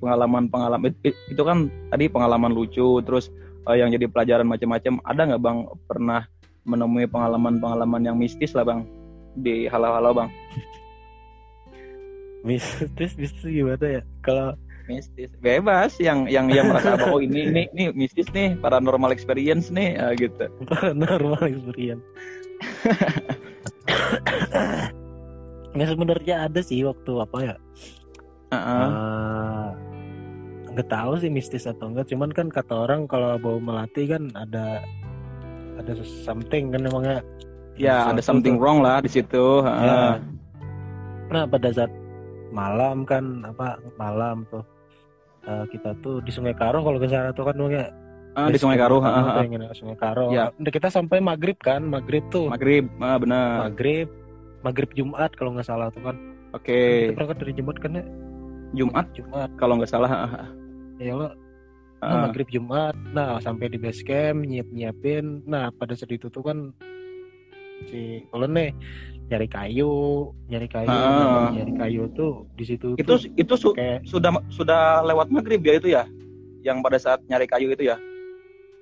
[0.00, 3.28] pengalaman-pengalaman it- it- itu kan tadi pengalaman lucu terus
[3.68, 5.04] eh, yang jadi pelajaran macam-macam.
[5.04, 6.24] Ada nggak bang pernah
[6.64, 8.88] menemui pengalaman-pengalaman yang mistis lah bang
[9.36, 10.28] di halau-halau bang?
[12.40, 14.56] mistis mistis gimana ya kalau
[14.90, 19.70] Mistis bebas yang yang yang merasa bahwa oh ini ini ini mistis nih paranormal experience
[19.70, 20.50] nih ah, gitu.
[21.06, 22.02] normal experience
[25.78, 27.56] ya sebenarnya ada sih waktu apa ya
[28.50, 28.90] Heeh.
[28.90, 29.70] Eh,
[30.74, 34.82] nggak tahu sih mistis atau enggak cuman kan kata orang kalau bau melati kan ada
[35.78, 35.92] ada
[36.26, 37.18] something kan emangnya
[37.74, 38.62] ya ada Sesuatu something tuh.
[38.62, 39.46] wrong lah di situ.
[39.64, 40.20] Ya.
[41.30, 41.92] nah pada saat
[42.50, 44.62] malam kan apa malam tuh
[45.42, 47.88] eh, kita tuh di Sungai Karo kalau ke sana tuh kan emangnya
[48.30, 49.02] Ah, di Sungai Karo.
[49.02, 49.42] Heeh, heeh.
[49.42, 50.54] yang ini, Sungai Karo Ya.
[50.54, 53.66] Kita sampai maghrib kan maghrib tuh Maghrib, ah, benar.
[53.66, 54.06] maghrib
[54.62, 56.14] maghrib Jumat kalau nggak salah tuh kan
[56.54, 58.04] Oke, kita berangkat dari Jumat kan ya
[58.70, 60.10] Jumat Jumat kalau nggak salah.
[60.10, 60.48] ah, ah,
[61.02, 61.32] ya ah.
[62.00, 62.96] Nah, maghrib Jumat.
[63.12, 65.44] Nah, sampai di base camp nyiap-nyiapin.
[65.44, 66.72] Nah, pada saat itu tuh kan
[67.92, 68.70] si Olen nih
[69.30, 69.94] nyari kayu,
[70.44, 71.54] nyari kayu, Ah.
[71.54, 75.78] nyari kayu tuh di situ itu tuh itu su- kayak sudah sudah lewat maghrib ya
[75.78, 76.02] itu ya,
[76.60, 77.96] yang pada saat nyari kayu itu ya.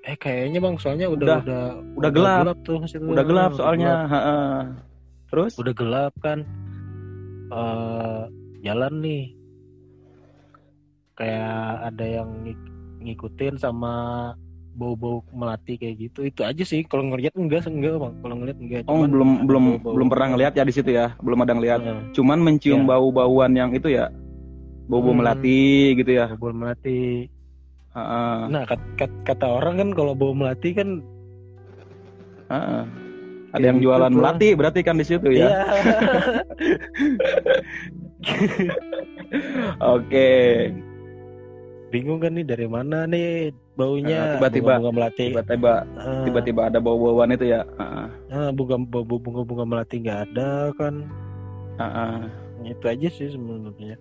[0.03, 1.65] Eh kayaknya bang, soalnya udah Udah- udah
[2.01, 2.59] udah gelap.
[2.65, 3.05] tuh situ.
[3.05, 4.09] udah gelap Udah soalnya gelap.
[4.09, 4.57] heeh.
[5.29, 6.39] terus Udah gelap kan.
[7.49, 8.23] eh
[8.61, 9.25] jalan nih.
[11.13, 13.95] Kayak ada yang ngik- ngikutin sama
[14.79, 16.23] bau-bau melati kayak gitu.
[16.23, 16.87] Itu aja sih.
[16.87, 18.15] Kalau ngeliat enggak enggak bang.
[18.23, 18.83] Kalau ngeliat enggak.
[18.87, 22.01] oh Cuman belum belum belum pernah ngeliat ya di situ ya belum ada ngeliat Heeh,
[22.15, 22.89] cuman mencium Iya.
[22.89, 24.07] bau-bauan yang itu ya
[24.87, 25.21] bau-bau Hmm.
[25.21, 27.27] melati gitu ya bau melati.
[27.93, 31.03] Heeh, Nah kat- kat- kata orang kan kalau bau melati kan
[32.49, 32.85] heeh.
[33.49, 35.61] ada yang gitu jualan melati berarti kan di situ ya Iya.
[39.97, 40.29] oke
[41.89, 45.33] Bingung kan nih dari mana nih baunya Eh, tiba-tiba- bunga melati.
[45.33, 50.69] tiba-tiba Eh, tiba-tiba ada bau-bauan itu ya Heeh, eh, bunga bunga bunga melati nggak ada
[50.75, 50.95] kan.
[51.77, 52.17] heeh.
[52.69, 53.97] Itu aja sih sebenarnya.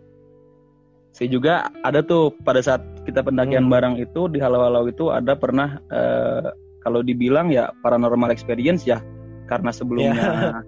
[1.09, 3.73] saya juga ada tuh pada saat kita pendakian Hmm.
[3.73, 6.45] bareng itu di halau-halau itu ada pernah eh,
[6.79, 9.01] kalau dibilang ya paranormal experience ya
[9.45, 10.61] karena sebelumnya Ya.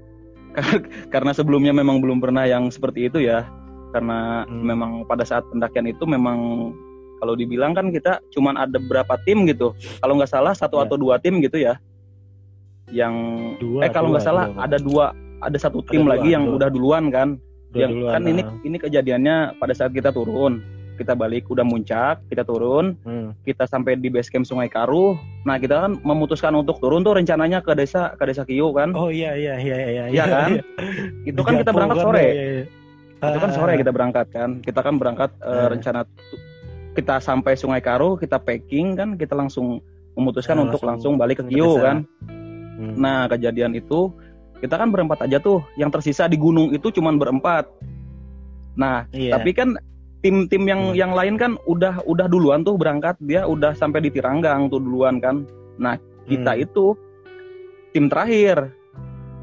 [1.13, 3.45] karena sebelumnya memang belum pernah yang seperti itu ya
[3.91, 4.65] karena Hmm.
[4.65, 6.73] memang pada saat pendakian itu memang
[7.19, 10.83] kalau dibilang kan kita cuman ada berapa tim gitu kalau nggak salah satu Ya.
[10.83, 11.75] atau dua tim gitu ya
[12.89, 13.13] yang
[13.57, 13.85] Dua.
[13.85, 15.05] eh kalau nggak dua, salah dua, ada dua
[15.39, 16.55] ada satu Ada tim dua, lagi yang dua.
[16.57, 17.29] udah duluan kan
[17.69, 18.49] Dua yang duluan, kan ini ah.
[18.63, 20.57] ini kejadiannya pada saat kita turun
[20.95, 23.31] kita balik udah muncak kita turun Hmm.
[23.41, 27.61] kita sampai di base camp Sungai Karuh nah kita kan memutuskan untuk turun tuh rencananya
[27.61, 30.03] ke desa ke desa Kiyu kan Oh iya iya iya iya.
[30.09, 30.49] Iya kan?
[31.29, 32.63] itu kan kita berangkat Japung sore kan, iya, iya.
[33.21, 35.67] itu kan Ah, sore kita berangkat kan kita kan berangkat Ah.
[35.69, 35.99] rencana
[36.99, 39.79] kita sampai Sungai Karuh kita packing kan kita langsung
[40.19, 41.79] memutuskan Ah, untuk langsung langsung balik ke desa.
[41.79, 41.97] kan
[42.79, 42.95] Hmm.
[42.95, 44.07] Nah kejadian itu
[44.59, 47.67] kita kan berempat aja tuh, yang tersisa di gunung itu cuman berempat.
[48.79, 49.35] Nah Iya.
[49.35, 49.75] tapi kan
[50.19, 50.95] tim-tim yang Hmm.
[50.95, 55.19] yang lain kan udah udah duluan tuh berangkat, dia udah sampai di Tiranggang tuh duluan
[55.19, 55.43] kan.
[55.75, 56.63] Nah kita Hmm.
[56.63, 56.85] itu
[57.91, 58.71] tim terakhir.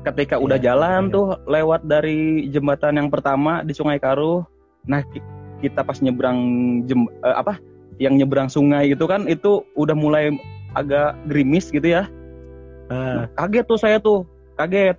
[0.01, 1.17] Ketika udah Iya, jalan terakhir.
[1.17, 4.49] tuh lewat dari jembatan yang pertama di Sungai Karuh,
[4.87, 5.05] nah
[5.67, 6.39] kita pas nyebrang
[6.87, 7.59] jem, eh, apa
[7.99, 10.31] yang nyebrang sungai itu kan itu udah mulai
[10.73, 12.07] agak gerimis gitu ya.
[12.87, 14.23] Ah, kaget tuh saya tuh
[14.55, 14.95] kaget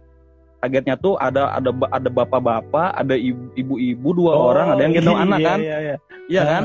[0.60, 5.16] kagetnya tuh ada ada ada bapak-bapak ada ibu- ibu-ibu dua oh, orang ada yang gendong
[5.16, 5.96] iya, anak kan Iya iya.
[6.28, 6.62] iya kan.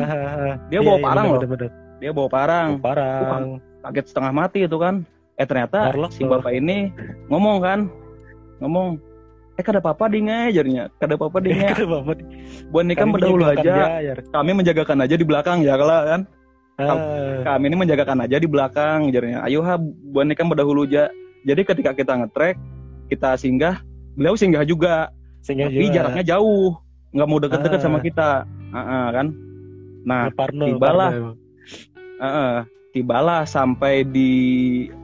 [0.67, 1.41] Dia Iya, bawa iya, parang bener, loh.
[1.41, 1.71] bener, bener.
[2.03, 3.43] dia bawa parang parang.
[3.87, 4.95] kaget setengah mati itu kan
[5.37, 6.91] eh ternyata Warlock si bapak ini
[7.29, 7.79] ngomong kan
[8.59, 8.99] ngomong
[9.53, 12.19] eh kada apa-apa di ngejarnya kada apa-apa di nge Kenapa, Bang?
[12.73, 13.75] buat nikah menyediakan aja.
[14.33, 16.23] kami menjagakan aja di belakang ya kalau kan?
[16.81, 16.97] Ah,
[17.45, 19.45] kami ini menjagakan aja di belakang jarnya.
[19.45, 19.77] Ayo ha
[20.09, 21.13] buat nikah berdahulu aja.
[21.45, 22.57] Jadi ketika kita ngetrek
[23.07, 23.85] kita singgah
[24.17, 25.13] beliau singgah juga.
[25.45, 25.95] Sehingga tapi juga.
[26.01, 26.73] jaraknya jauh.
[27.13, 27.85] Nggak mau deket-deket Ah.
[27.85, 28.31] sama kita.
[28.73, 29.27] Heeh, kan?
[30.03, 31.11] Nah Parno, tibalah.
[31.13, 31.37] Parno emang.
[32.19, 32.55] heeh,
[32.93, 34.33] tibalah sampai di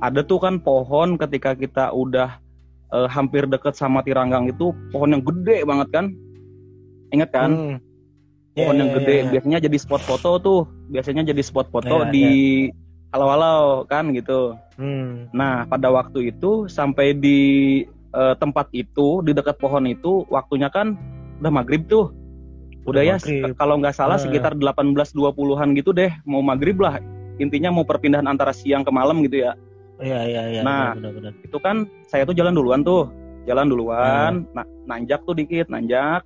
[0.01, 2.41] ada tuh kan pohon ketika kita udah
[2.89, 6.07] eh, hampir deket sama Tiranggang itu pohon yang gede banget kan
[7.11, 7.77] ingat kan Hmm.
[8.53, 9.29] pohon Iya, yang iya, gede iya.
[9.31, 12.27] biasanya jadi spot foto tuh biasanya jadi spot foto Iya, di
[13.11, 15.27] halau-halau kan gitu Hmm.
[15.35, 17.39] Nah, pada waktu itu sampai di
[18.09, 20.95] eh, tempat itu di dekat pohon itu waktunya kan
[21.43, 22.15] udah maghrib tuh.
[22.87, 24.23] Udah, Udah ya kalau nggak salah Ah.
[24.23, 27.03] sekitar 18-20-an gitu deh mau maghrib lah.
[27.37, 29.53] Intinya mau perpindahan antara siang ke malam gitu ya.
[29.99, 30.61] Iya iya iya.
[30.63, 30.95] Nah.
[30.95, 31.33] benar benar.
[31.43, 33.11] Itu kan saya tuh jalan duluan tuh.
[33.45, 34.63] Jalan duluan, Ah.
[34.63, 36.21] na- nanjak tuh dikit, nanjak.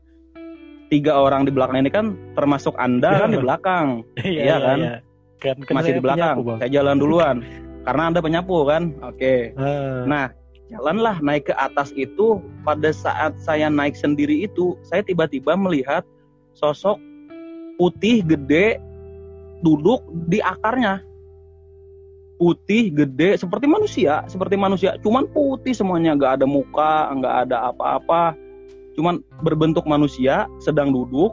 [0.88, 3.86] Tiga orang di belakang ini kan termasuk Anda kan di belakang.
[4.26, 4.78] Iya kan?
[5.38, 6.36] Kan, kan Masih di belakang.
[6.36, 6.58] penyapu, Bang.
[6.60, 7.36] Saya jalan duluan.
[7.86, 8.82] Karena Anda penyapu kan.
[9.00, 9.54] Oke.
[9.56, 10.24] Ah, Nah,
[10.68, 12.38] jalanlah naik ke atas itu.
[12.62, 16.02] Pada saat saya naik sendiri itu, saya tiba-tiba melihat
[16.52, 17.00] sosok
[17.74, 18.76] putih gede
[19.60, 21.00] duduk di akarnya.
[22.42, 24.98] Putih gede seperti manusia, seperti manusia.
[24.98, 28.34] Cuman putih semuanya, nggak ada muka, nggak ada apa-apa.
[28.98, 31.30] Cuman berbentuk manusia, sedang duduk.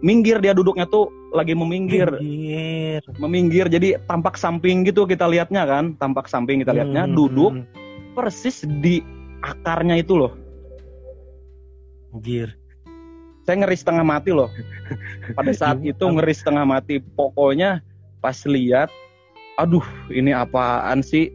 [0.00, 3.02] Minggir dia duduknya tuh lagi meminggir Pinggir.
[3.20, 7.52] meminggir jadi tampak samping gitu kita lihatnya kan tampak samping kita lihatnya Hmm, duduk
[8.16, 9.04] persis di
[9.44, 10.32] akarnya itu loh
[12.16, 12.56] Anjir.
[13.44, 14.48] saya ngeri setengah mati loh
[15.36, 17.84] pada saat itu ngeri setengah mati pokoknya
[18.24, 18.88] pas lihat
[19.56, 21.32] aduh ini apaan sih?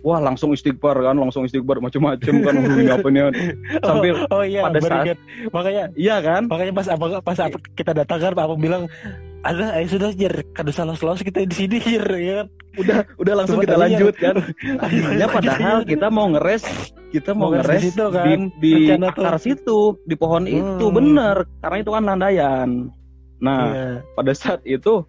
[0.00, 3.20] Wah langsung istighfar kan langsung istighfar macam-macam kan ini apa nih
[3.84, 5.20] Sambil oh, oh iya pada saat-
[5.52, 6.48] makanya iya kan?
[6.48, 8.88] makanya pas apa pas apa kita datang kan apa bilang
[9.40, 12.46] ada ayo sudah jer kada salah selalu kita di sini jer ya kan?
[12.80, 14.36] Udah udah langsung Coba kita lanjut kan?
[14.84, 16.64] Akhirnya padahal kita mau ngeres
[17.10, 19.04] kita mau Mau ngeres di situ di, kan, di tuh.
[19.04, 20.84] akar situ di pohon itu.
[20.86, 20.96] Hmm.
[20.96, 22.68] bener karena itu kan landaian
[23.36, 23.84] nah Iya.
[24.16, 25.04] pada saat itu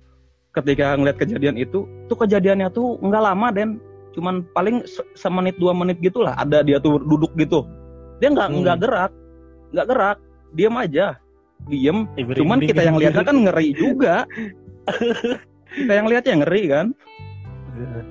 [0.51, 3.79] ketika ngeliat kejadian itu tuh kejadiannya tuh nggak lama den.
[4.11, 7.63] Cuman paling se- semenit dua menit gitulah ada dia tuh duduk gitu.
[8.19, 8.59] Dia nggak Hmm.
[8.63, 9.11] nggak gerak
[9.71, 10.17] nggak gerak
[10.51, 11.15] diam aja
[11.71, 12.09] diem.
[12.35, 14.15] Cuman kita yang lihatnya kan ngeri juga.
[15.71, 16.91] Kita yang lihatnya ngeri kan?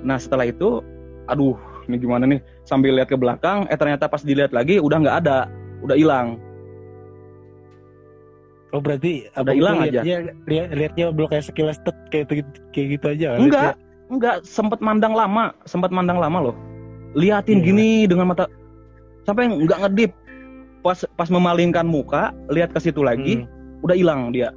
[0.00, 0.80] Nah setelah itu
[1.28, 2.40] aduh ini gimana nih?
[2.64, 5.44] Sambil lihat ke belakang eh ternyata pas dilihat lagi udah nggak ada
[5.84, 6.40] udah hilang
[8.70, 10.00] Oh berarti Udah hilang aja.
[10.00, 10.16] liatnya,
[10.46, 13.28] lihat lihatnya belum kayak sekilas tet kayak gitu, kayak gitu aja.
[13.34, 13.74] enggak
[14.06, 16.56] enggak sempet mandang lama sempet mandang lama loh
[17.12, 17.66] liatin Iya.
[17.66, 18.46] gini dengan mata
[19.22, 20.12] sampai nggak ngedip
[20.80, 23.82] pas pas memalingkan muka lihat ke situ lagi Hmm.
[23.82, 24.54] udah hilang dia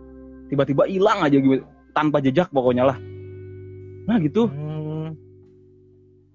[0.48, 2.98] tiba-tiba hilang aja gitu tanpa jejak pokoknya lah
[4.06, 5.18] nah gitu Hmm.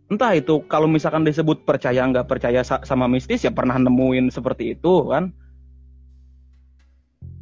[0.08, 4.74] entah itu kalau misalkan disebut percaya nggak percaya sa- sama mistis ya pernah nemuin seperti
[4.74, 5.30] itu kan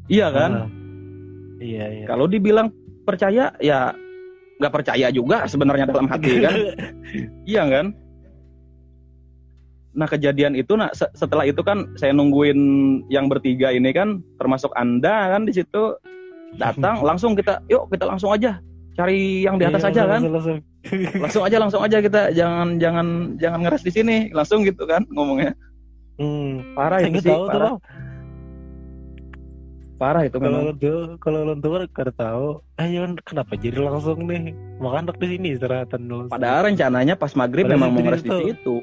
[0.07, 0.69] iya kan Ah.
[1.57, 2.05] Iya iya.
[2.05, 2.69] kalau dibilang
[3.03, 3.97] percaya ya
[4.57, 6.55] nggak percaya juga sebenarnya dalam hati kan
[7.49, 7.87] iya kan
[9.91, 12.61] nah kejadian itu nah se- setelah itu kan saya nungguin
[13.09, 15.97] yang bertiga ini kan termasuk anda kan di situ
[16.55, 18.61] datang langsung kita yuk kita langsung aja
[18.93, 20.59] cari yang di atas Iya, aja kan langsung, langsung.
[21.25, 25.57] langsung aja langsung aja kita jangan jangan jangan ngeres di sini langsung gitu kan ngomongnya
[26.17, 26.73] Hmm.
[26.73, 27.77] parah nggak sih tahu parah, bang.
[29.97, 34.53] Parah itu Kalau memang lo kalau lo tuh kada tahu, ayo kenapa jadi langsung nih
[34.77, 36.33] makan di sini istirahatan langsung.
[36.33, 38.77] padahal rencananya pas maghrib Padahal memang mau ngeres di situ.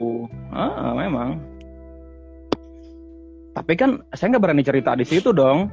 [0.49, 1.37] ah memang
[3.53, 5.69] tapi kan saya nggak berani cerita di situ dong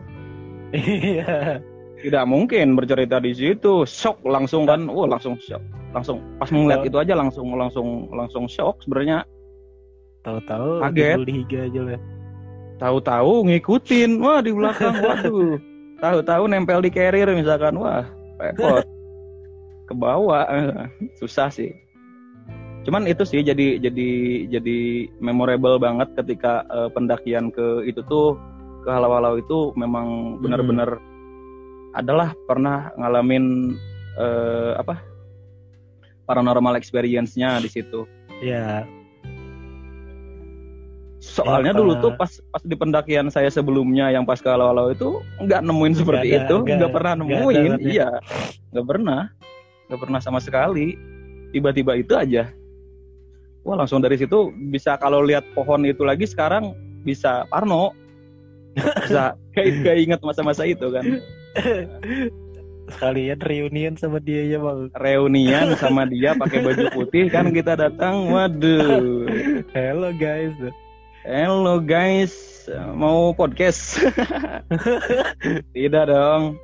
[0.71, 1.59] Iya.
[2.01, 6.89] tidak mungkin bercerita di situ shock langsung kan wah langsung shock langsung pas melihat Tahu.
[6.93, 9.25] itu aja langsung langsung langsung shock sebenarnya
[10.21, 11.17] Tahu-tahu Kaget.
[11.25, 12.01] di higa aja lah.
[12.81, 14.19] Tahu-tahu ngikutin.
[14.19, 14.97] Wah di belakang.
[14.99, 15.61] Waduh.
[16.01, 17.77] Tahu-tahu nempel di carrier misalkan.
[17.77, 18.09] Wah
[18.41, 18.83] repot.
[19.85, 20.49] Ke bawah.
[21.21, 21.71] Susah sih.
[22.89, 24.11] Cuman itu sih jadi jadi
[24.49, 24.79] jadi
[25.21, 28.41] memorable banget ketika eh, pendakian ke itu tuh
[28.81, 30.97] ke halau-halau itu memang benar-benar
[31.93, 33.77] adalah pernah ngalamin
[34.17, 34.97] eh, apa?
[36.25, 38.09] Paranormal experience-nya di situ.
[38.41, 38.89] Ya,
[41.21, 45.61] Soalnya Ya, dulu tuh pas pas di pendakian saya sebelumnya yang pas kalau itu nggak
[45.61, 47.91] nemuin seperti ada, itu, nggak- pernah nemuin, ada, kan, ya?
[47.93, 48.09] iya,
[48.73, 49.21] nggak pernah,
[49.93, 50.97] nggak pernah sama sekali.
[51.53, 52.49] Tiba-tiba itu aja,
[53.61, 56.73] wah langsung dari situ bisa kalau lihat pohon itu lagi sekarang
[57.05, 57.93] bisa parno,
[59.05, 61.05] bisa kayak kayak ingat masa-masa itu kan,
[62.97, 64.89] sekalian reunian sama dia ya bang.
[64.97, 69.29] reunian sama dia pakai baju putih kan kita datang, waduh,
[69.77, 70.57] Hello guys.
[71.21, 72.65] Hello guys,
[72.97, 74.01] mau podcast?
[75.77, 76.57] Tidak dong.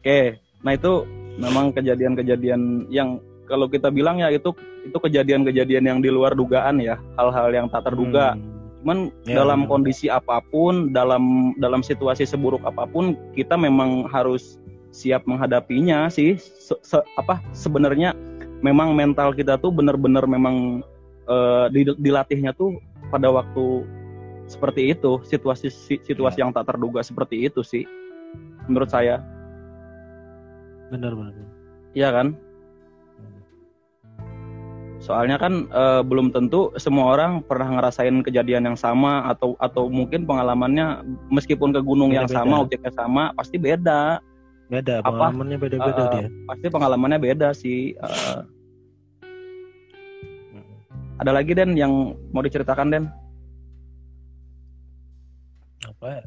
[0.00, 1.04] Oke, nah itu
[1.36, 6.96] memang kejadian-kejadian yang kalau kita bilang ya itu itu kejadian-kejadian yang di luar dugaan ya,
[7.20, 8.32] hal-hal yang tak terduga.
[8.32, 8.48] Hmm.
[8.80, 8.98] Cuman
[9.28, 9.70] Ya, dalam benar.
[9.76, 14.56] kondisi apa pun, dalam dalam situasi seburuk apa pun, kita memang harus
[14.88, 16.40] siap menghadapinya sih.
[16.40, 18.16] Se- se- apa sebenarnya
[18.64, 20.80] memang mental kita tuh benar-benar memang
[21.70, 22.80] di- dilatihnya tuh
[23.10, 23.84] pada waktu
[24.46, 27.84] seperti itu, situasi si- situasi yang tak terduga seperti itu sih.
[28.66, 29.18] Menurut saya,
[30.88, 31.34] Benar benar.
[31.92, 32.34] iya kan?
[35.00, 40.28] Soalnya kan eh, belum tentu semua orang pernah ngerasain kejadian yang sama atau atau mungkin
[40.28, 41.00] pengalamannya
[41.32, 42.44] meskipun ke gunung yang Beda-beda.
[42.44, 44.20] sama, objeknya sama, pasti beda.
[44.68, 46.28] Beda, pengalamannya beda-beda Eh, dia.
[46.46, 47.96] Pasti pengalamannya beda sih.
[47.96, 48.38] Eh,
[51.20, 51.92] ada lagi Den yang
[52.32, 53.04] mau diceritakan Den?
[55.82, 56.06] Apa?
[56.10, 56.22] ya?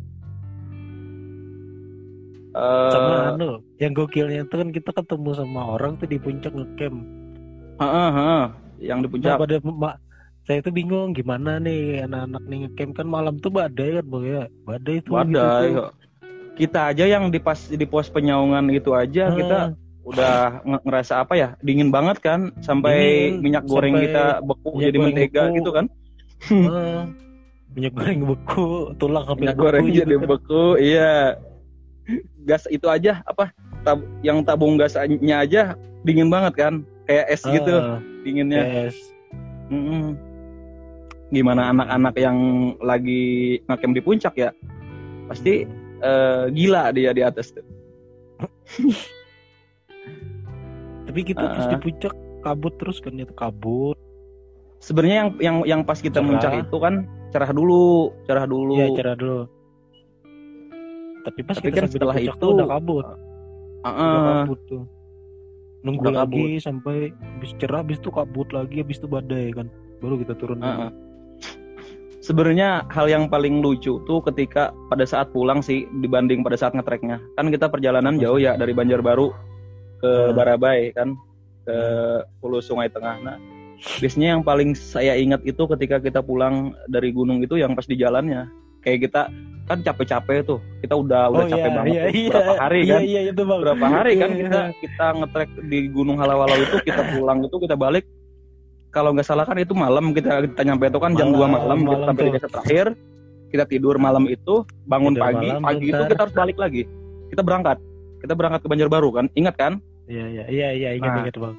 [2.53, 3.49] Eh, Sama anu,
[3.81, 7.01] yang gokilnya itu kan kita ketemu sama orang tuh di puncak ngecamp.
[7.73, 8.43] heeh, heeh,
[8.85, 9.35] yang di Nah, puncak.
[9.41, 9.97] pada ma-
[10.43, 14.43] saya tuh bingung gimana nih anak-anak nih ngecamp kan malam tuh badai kan bang ya
[14.61, 15.33] badai tuh Badai.
[15.33, 15.89] gitu tuh.
[16.53, 19.57] Kita aja yang di pas di pos penyaungan itu aja Ah, kita
[20.03, 24.69] udah nge- ngerasa apa ya dingin banget kan sampai Dingin, minyak goreng sampai kita beku
[24.75, 25.55] jadi goreng mentega beku.
[25.55, 25.85] gitu kan
[27.75, 30.27] minyak goreng beku tulang minyak beku goreng gitu jadi kan.
[30.27, 31.11] beku iya
[32.43, 35.61] gas itu aja apa tab- yang tabung gasnya aja
[36.03, 36.73] dingin banget kan
[37.07, 38.95] kayak es gitu Ah, dinginnya yes.
[39.71, 40.19] Mm-mm.
[41.31, 42.37] gimana anak-anak yang
[42.77, 44.49] lagi ngecamp di puncak ya
[45.31, 45.63] pasti
[46.03, 47.63] eh, gila dia di atas tuh
[51.13, 51.71] tapi kita terus Ah.
[51.71, 53.93] di puncak kabut terus kan itu kabut
[54.81, 56.25] sebenarnya yang yang yang pas kita Cerah.
[56.25, 59.45] muncak itu kan cerah dulu cerah dulu iya cerah dulu
[61.21, 63.05] tapi pas Tapi kita kan setelah puncak itu, udah kabut
[63.85, 64.35] Ah, udah ah.
[64.41, 64.83] kabut tuh
[65.85, 69.69] nunggu Udah lagi sampai habis cerah habis itu kabut lagi habis itu badai kan
[70.01, 70.89] baru kita turun Heeh.
[72.23, 77.19] Sebenarnya hal yang paling lucu tuh ketika pada saat pulang sih dibanding pada saat ngetreknya.
[77.35, 79.27] Kan kita perjalanan jauh ya dari Banjarbaru
[80.03, 80.35] ke.
[80.35, 81.15] Barabai kan
[81.63, 81.77] ke
[82.43, 83.23] hulu Sungai Tengah.
[83.23, 83.39] Nah,
[84.03, 87.95] biasanya yang paling saya ingat itu ketika kita pulang dari gunung itu yang pas di
[87.95, 88.51] jalannya.
[88.83, 89.21] Kayak kita
[89.63, 90.59] kan capek-capek tuh.
[90.83, 93.01] Kita udah udah capek banget iya, iya, berapa hari iya, kan?
[93.07, 97.01] iya itu bang Berapa hari kan Iya, kita kita ngetrek di Gunung Halawalau itu kita
[97.15, 98.03] pulang itu kita balik
[98.93, 101.77] kalau nggak salah kan itu malam kita kita nyampe itu kan jam 2 Malam, malam,
[101.81, 102.85] kita malam sampai di desa terakhir
[103.49, 106.09] kita tidur malam itu bangun Tidur pagi malam, pagi itu bentar.
[106.13, 106.81] kita harus balik lagi
[107.33, 107.77] kita berangkat
[108.21, 109.73] kita berangkat ke Banjarbaru kan ingat kan
[110.07, 111.21] iya iya iya iya ingat Nah.
[111.25, 111.55] ingat bang.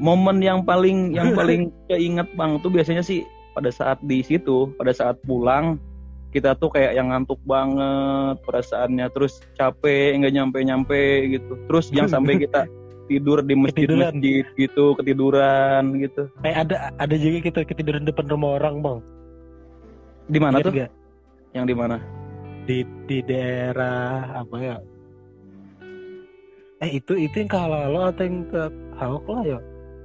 [0.00, 4.94] Momen yang paling yang paling keinget bang tuh biasanya sih pada saat di situ pada
[4.94, 5.76] saat pulang
[6.30, 11.02] kita tuh kayak yang ngantuk banget perasaannya terus capek nggak nyampe nyampe
[11.34, 11.52] gitu.
[11.66, 12.70] Terus yang sampai kita
[13.10, 16.30] tidur di masjid-masjid gitu ketiduran gitu.
[16.46, 18.98] Eh ada ada juga kita ketiduran depan rumah orang bang.
[20.30, 20.70] Di mana tuh?
[20.70, 20.90] nggak?
[21.50, 21.98] yang di mana?
[22.62, 24.76] Di di daerah apa ya
[26.80, 28.62] eh itu itu yang ke Halalo atau yang ke
[29.00, 29.58] lah ya?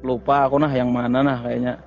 [0.04, 1.80] Lupa aku nah yang mana nah kayaknya.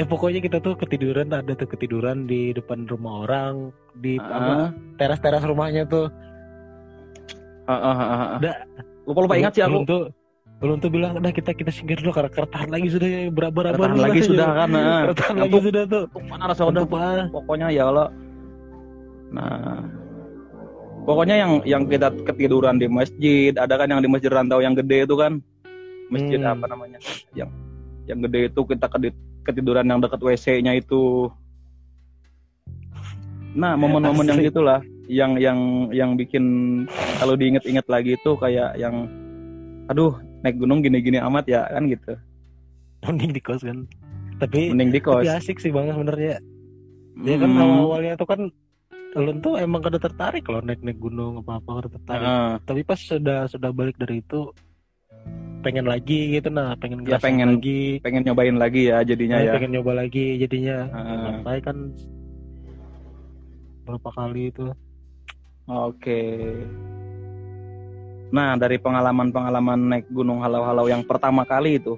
[0.00, 3.68] Eh pokoknya kita tuh ketiduran ada tuh ketiduran di depan rumah orang
[4.00, 6.08] di apa Ah, teras teras rumahnya tuh.
[7.68, 8.30] Ah, ah, ah, ah.
[8.40, 8.56] Udah.
[9.04, 9.84] lupa lupa ingat sih aku.
[9.84, 10.04] Tuh
[10.62, 13.98] Ulun tuh bilang udah kita kita singgir dulu karena kertahan lagi sudah ya berapa berapa
[13.98, 15.10] lagi sudah kan nah.
[15.10, 16.04] kertahan lagi sudah tuh.
[16.30, 16.86] mana rasa udah?
[17.34, 18.14] Pokoknya ya Allah.
[19.34, 20.01] Nah
[21.02, 25.04] pokoknya yang yang kita ketiduran di masjid ada kan yang di masjid rantau yang gede
[25.04, 25.38] itu kan?
[26.08, 26.52] Masjid Hmm.
[26.54, 26.98] apa namanya?
[27.32, 27.50] Yang
[28.06, 28.86] yang gede itu kita
[29.42, 31.30] ketiduran yang dekat WC-nya itu.
[33.52, 34.48] Nah momen-momen yang Asli.
[34.48, 34.80] gitulah
[35.10, 35.58] yang yang
[35.92, 36.44] yang bikin
[37.20, 39.04] kalau diinget-inget lagi itu kayak yang
[39.90, 42.16] aduh naik gunung gini-gini amat ya kan gitu.
[43.04, 43.84] Mending di kos kan.
[44.40, 45.22] Tapi mending di kos.
[45.26, 46.38] tapi asik sih bang sebenarnya.
[47.22, 47.60] Ya kan Hmm.
[47.60, 48.40] awal awalnya tuh kan
[49.12, 52.52] Ulun tuh emang kada tertarik kalau naik naik gunung apa apa kada tertarik Heeh.
[52.64, 54.48] tapi pas sudah sudah balik dari itu
[55.60, 59.52] pengen lagi gitu nah pengen Ya, pengen lagi pengen nyobain lagi ya jadinya Nah, ya
[59.60, 61.20] pengen nyoba lagi jadinya Heeh.
[61.28, 61.76] sampai kan
[63.84, 64.66] berapa kali itu
[65.70, 66.20] Oke.
[68.34, 71.94] Nah, dari pengalaman-pengalaman naik gunung halau-halau yang pertama kali itu,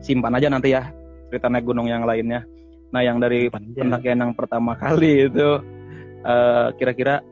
[0.00, 0.88] simpan aja nanti ya
[1.28, 2.46] cerita naik gunung yang lainnya.
[2.94, 5.60] Nah, yang dari pendakian yang pertama kali itu,
[6.26, 7.22] eh, kira-kira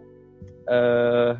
[0.70, 1.34] eh,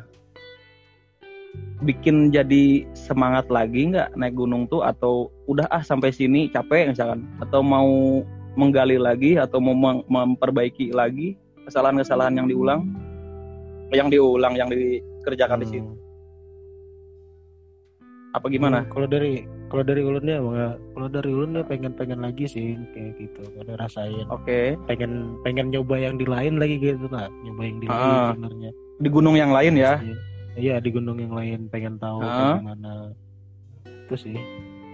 [1.83, 7.23] bikin jadi semangat lagi nggak naik gunung tuh, atau udah ah sampai sini capek misalkan,
[7.39, 8.23] atau mau
[8.55, 11.35] menggali lagi, atau mau mem- memperbaiki lagi
[11.67, 12.81] kesalahan-kesalahan yang diulang,
[13.91, 15.83] yang diulang, yang dikerjakan di situ?
[15.83, 16.03] Hmm.
[18.35, 18.83] apa gimana?
[18.83, 20.55] Hmm, kalau dari kalau dari ulunnya bang
[20.91, 25.95] kalau dari ulunnya pengen pengen lagi sih kayak gitu ada rasain Oke, pengen pengen nyoba
[25.97, 28.31] yang di lain lagi gitu kak nyoba yang di lain Ah.
[28.31, 29.99] sebenarnya di gunung yang lain ya.
[29.99, 30.15] Iya.
[30.55, 32.55] iya di gunung yang lain pengen tahu Ah.
[32.55, 32.91] bagaimana
[33.85, 34.37] itu sih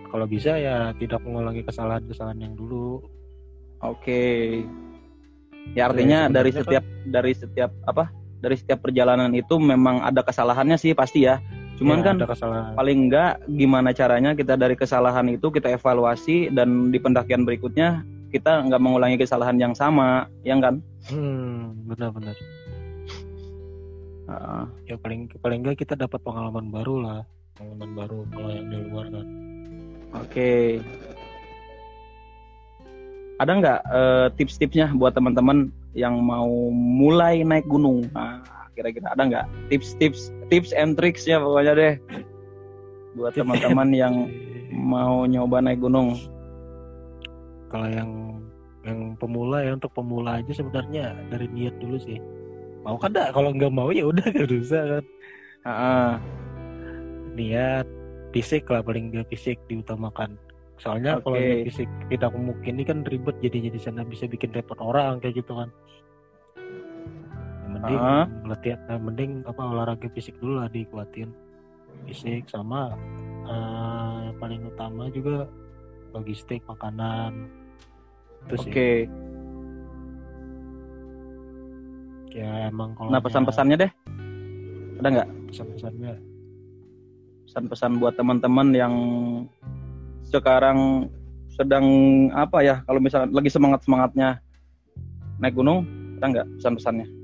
[0.08, 3.00] kalau bisa ya tidak mengulangi kesalahan-kesalahan yang dulu
[3.80, 4.62] Oke.
[5.74, 8.04] Ya artinya sebenarnya dari kan- setiap dari setiap apa?
[8.38, 11.42] Dari setiap perjalanan itu memang ada kesalahannya sih pasti ya.
[11.82, 16.54] Cuman Ya, kan ada kesalahan paling enggak gimana caranya kita dari kesalahan itu kita evaluasi
[16.54, 20.78] dan di pendakian berikutnya kita nggak mengulangi kesalahan yang sama, ya kan?
[21.10, 22.38] hmm benar-benar
[24.30, 24.64] Heeh.
[24.94, 27.20] ya paling paling enggak kita dapat pengalaman baru lah
[27.58, 29.26] pengalaman baru kalau yang di luar kan
[30.12, 30.84] Oke.
[33.40, 38.06] Ada nggak eh, tips-tipsnya buat teman-teman yang mau mulai naik gunung?
[38.12, 38.44] Nah,
[38.82, 39.14] kira-kira.
[39.14, 41.94] Ada nggak tips-tips, tips and tricks ya pokoknya deh?
[43.14, 44.16] Buat teman-teman yang
[44.74, 46.18] mau nyoba naik gunung.
[47.72, 48.12] kalau yang
[48.84, 51.16] yang pemula ya untuk pemula aja sebenarnya.
[51.32, 52.20] Dari niat dulu sih.
[52.84, 55.04] Mau kan dah kalau nggak mau ya udah gak usah kan.
[55.62, 56.12] Heeh.
[57.32, 57.88] niat
[58.36, 60.36] fisik lah paling nggak fisik diutamakan.
[60.82, 61.48] Soalnya kalau Oke.
[61.48, 64.04] niat fisik tidak mungkin ini kan ribet jadi jadi sana.
[64.04, 65.72] Bisa bikin repot orang kayak gitu kan
[67.82, 68.26] Mending Ah.
[68.46, 71.34] latihan eh, mending apa olahraga fisik dulu lah dikuatin
[72.06, 72.94] fisik sama
[74.30, 75.50] yang paling utama juga
[76.14, 77.50] logistik makanan
[78.48, 78.92] itu sih Oke.
[82.32, 83.92] ya emang kalau Nah pesan-pesannya deh,
[85.04, 86.14] ada nggak pesan-pesannya
[87.46, 88.94] pesan-pesan buat teman-teman yang
[90.24, 91.12] sekarang
[91.52, 91.86] sedang
[92.32, 92.80] apa ya?
[92.88, 94.40] Kalau misalnya lagi semangat-semangatnya
[95.44, 95.84] naik gunung,
[96.18, 97.21] ada nggak pesan-pesannya?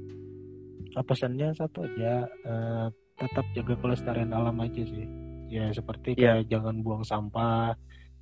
[1.04, 2.86] Pesannya satu aja eh,
[3.18, 5.08] tetap jaga kelestarian alam aja sih.
[5.48, 6.44] Ya seperti Iya.
[6.44, 7.72] kayak jangan buang sampah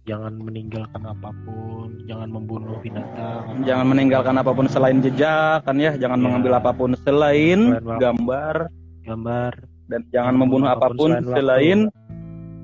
[0.06, 5.98] jangan meninggalkan apa pun jangan membunuh binatang Jangan meninggalkan apa pun selain jejak kan ya,
[5.98, 6.26] jangan Iya.
[6.30, 8.70] mengambil apa pun selain gambar.
[9.02, 9.54] Gambar.
[9.90, 11.34] Dan jangan membunuh apa pun selain waktu.
[11.38, 11.80] selain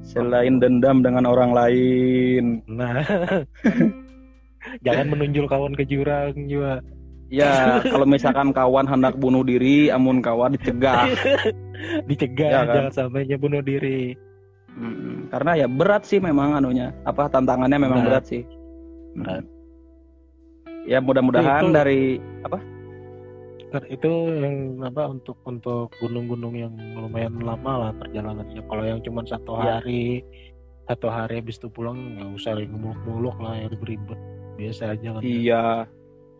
[0.01, 2.61] selain dendam dengan orang lain.
[2.69, 3.01] nah.
[4.85, 6.85] Jangan menunjuk kawan ke jurang juga
[7.31, 11.07] Ya, kalau misalkan kawan hendak bunuh diri, amun kawan dicegah.
[12.11, 12.75] dicegah Ya kan?
[12.75, 14.13] jangan sampainya bunuh diri
[14.71, 18.31] Mm, karena ya berat sih memang anunya, apa tantangannya memang berat, Berat.
[18.31, 18.43] sih.
[19.19, 19.43] Berat.
[20.87, 22.01] Ya mudah-mudahan Itu- dari
[23.71, 29.23] Kan itu yang apa untuk untuk gunung-gunung yang lumayan lama lah perjalanannya kalau yang cuma
[29.23, 29.79] satu Iya.
[29.79, 30.23] hari
[30.87, 34.19] satu hari habis itu pulang nggak usah muluk-muluk lah yang beribet
[34.55, 35.87] biasa aja kan iya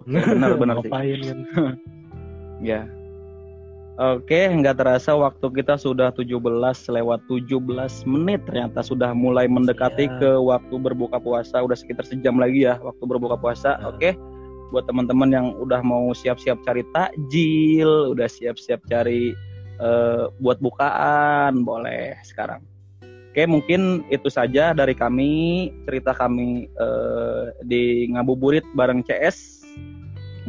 [0.09, 0.91] benar, benar sih.
[0.91, 1.39] kan
[2.61, 2.85] Ya.
[4.01, 6.41] Oke, nggak terasa waktu kita sudah 17
[6.89, 7.57] lewat 17
[8.09, 10.17] menit ternyata sudah mulai mendekati Siap.
[10.21, 11.61] ke waktu berbuka puasa.
[11.61, 13.77] Udah sekitar sejam lagi ya waktu berbuka puasa.
[13.77, 13.93] Nah.
[13.93, 14.17] Oke.
[14.71, 19.35] Buat teman-teman yang udah mau siap-siap cari takjil, udah siap-siap cari
[19.83, 22.63] eh, buat bukaan, boleh sekarang.
[23.31, 29.60] Oke, mungkin itu saja dari kami cerita kami eh, di ngabuburit bareng CS.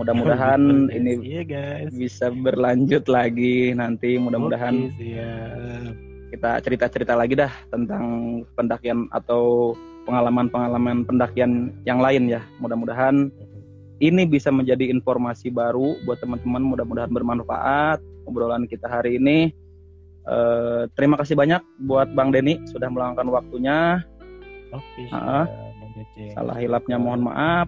[0.01, 0.61] Mudah-mudahan
[0.97, 1.93] ini iya guys.
[1.93, 4.17] bisa berlanjut lagi nanti.
[4.17, 5.93] Mudah-mudahan siap.
[6.33, 9.77] kita cerita-cerita lagi dah tentang pendakian atau
[10.09, 12.41] pengalaman-pengalaman pendakian yang lain ya.
[12.57, 13.29] Mudah-mudahan
[14.01, 16.65] ini bisa menjadi informasi baru buat teman-teman.
[16.65, 19.53] Mudah-mudahan bermanfaat obrolan kita hari ini.
[20.23, 23.99] Eh, terima kasih banyak buat Bang Denny sudah meluangkan waktunya.
[24.71, 26.33] Oke, Bang Cece.
[26.33, 27.67] salah hilapnya mohon maaf.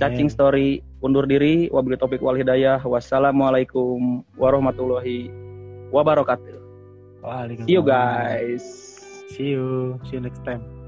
[0.00, 5.28] Cacing story undur diri wabillahi taufiq wal hidayah wassalamualaikum warahmatullahi
[5.90, 6.60] wabarakatuh
[7.22, 7.66] Waalaikumsalam.
[7.68, 8.92] see you guys
[9.32, 9.98] See you.
[10.04, 10.81] See you next time.